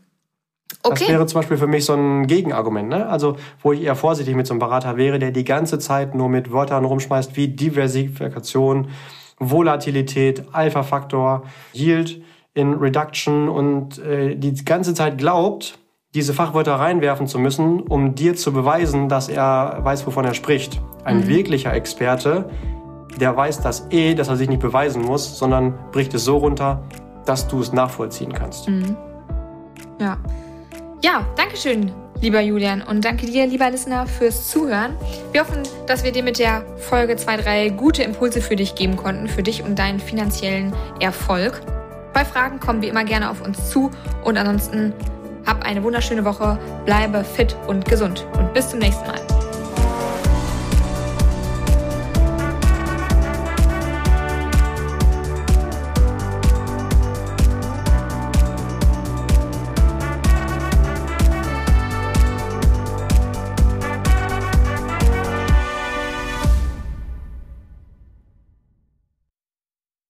Okay. 0.85 1.05
Das 1.05 1.09
wäre 1.09 1.27
zum 1.27 1.41
Beispiel 1.41 1.57
für 1.57 1.67
mich 1.67 1.85
so 1.85 1.95
ein 1.95 2.27
Gegenargument. 2.27 2.89
Ne? 2.89 3.09
Also, 3.09 3.37
wo 3.63 3.73
ich 3.73 3.83
eher 3.83 3.95
vorsichtig 3.95 4.35
mit 4.35 4.47
so 4.47 4.55
einem 4.55 4.59
Berater 4.59 4.97
wäre, 4.97 5.19
der 5.19 5.31
die 5.31 5.45
ganze 5.45 5.79
Zeit 5.79 6.15
nur 6.15 6.29
mit 6.29 6.53
Wörtern 6.53 6.85
rumschmeißt 6.85 7.37
wie 7.37 7.49
Diversifikation, 7.49 8.89
Volatilität, 9.39 10.45
Alpha-Faktor, 10.53 11.45
Yield 11.73 12.23
in 12.55 12.75
Reduction 12.75 13.49
und 13.49 13.99
äh, 13.99 14.35
die 14.35 14.65
ganze 14.65 14.95
Zeit 14.95 15.19
glaubt, 15.19 15.79
diese 16.15 16.35
Fachwörter 16.35 16.75
reinwerfen 16.75 17.27
zu 17.27 17.39
müssen, 17.39 17.81
um 17.81 18.15
dir 18.15 18.35
zu 18.35 18.53
beweisen, 18.53 19.09
dass 19.09 19.29
er 19.29 19.79
weiß, 19.83 20.07
wovon 20.07 20.25
er 20.25 20.35
spricht. 20.35 20.81
Ein 21.05 21.21
mhm. 21.21 21.29
wirklicher 21.29 21.73
Experte, 21.73 22.51
der 23.19 23.37
weiß 23.37 23.61
das 23.61 23.87
eh, 23.91 24.15
dass 24.15 24.29
er 24.29 24.37
sich 24.37 24.49
nicht 24.49 24.61
beweisen 24.61 25.03
muss, 25.03 25.39
sondern 25.39 25.75
bricht 25.91 26.13
es 26.15 26.25
so 26.25 26.37
runter, 26.37 26.83
dass 27.25 27.49
du 27.49 27.61
es 27.61 27.73
nachvollziehen 27.73 28.33
kannst. 28.33 28.69
Mhm. 28.69 28.97
Ja. 30.01 30.19
Ja, 31.05 31.27
danke 31.37 31.57
schön, 31.57 31.91
lieber 32.21 32.41
Julian. 32.41 32.81
Und 32.81 33.05
danke 33.05 33.27
dir, 33.27 33.45
lieber 33.45 33.69
Listener, 33.69 34.07
fürs 34.07 34.49
Zuhören. 34.49 34.97
Wir 35.33 35.41
hoffen, 35.41 35.65
dass 35.89 36.05
wir 36.05 36.13
dir 36.13 36.23
mit 36.23 36.39
der 36.39 36.65
Folge 36.79 37.17
2, 37.17 37.39
3 37.39 37.69
gute 37.71 38.05
Impulse 38.05 38.41
für 38.41 38.55
dich 38.55 38.77
geben 38.77 38.97
konnten, 38.97 39.27
für 39.27 39.43
dich 39.43 39.65
und 39.65 39.77
deinen 39.77 39.99
finanziellen 39.99 40.73
Erfolg. 41.01 41.61
Bei 42.13 42.25
Fragen 42.25 42.61
kommen 42.61 42.83
wie 42.83 42.89
immer 42.89 43.05
gerne 43.05 43.31
auf 43.31 43.41
uns 43.41 43.69
zu. 43.69 43.91
Und 44.23 44.37
ansonsten 44.37 44.93
hab 45.45 45.65
eine 45.65 45.83
wunderschöne 45.83 46.25
Woche, 46.25 46.57
bleibe 46.85 47.25
fit 47.25 47.57
und 47.67 47.85
gesund. 47.85 48.25
Und 48.39 48.55
bis 48.55 48.69
zum 48.69 48.79
nächsten 48.79 49.05
Mal. 49.09 49.32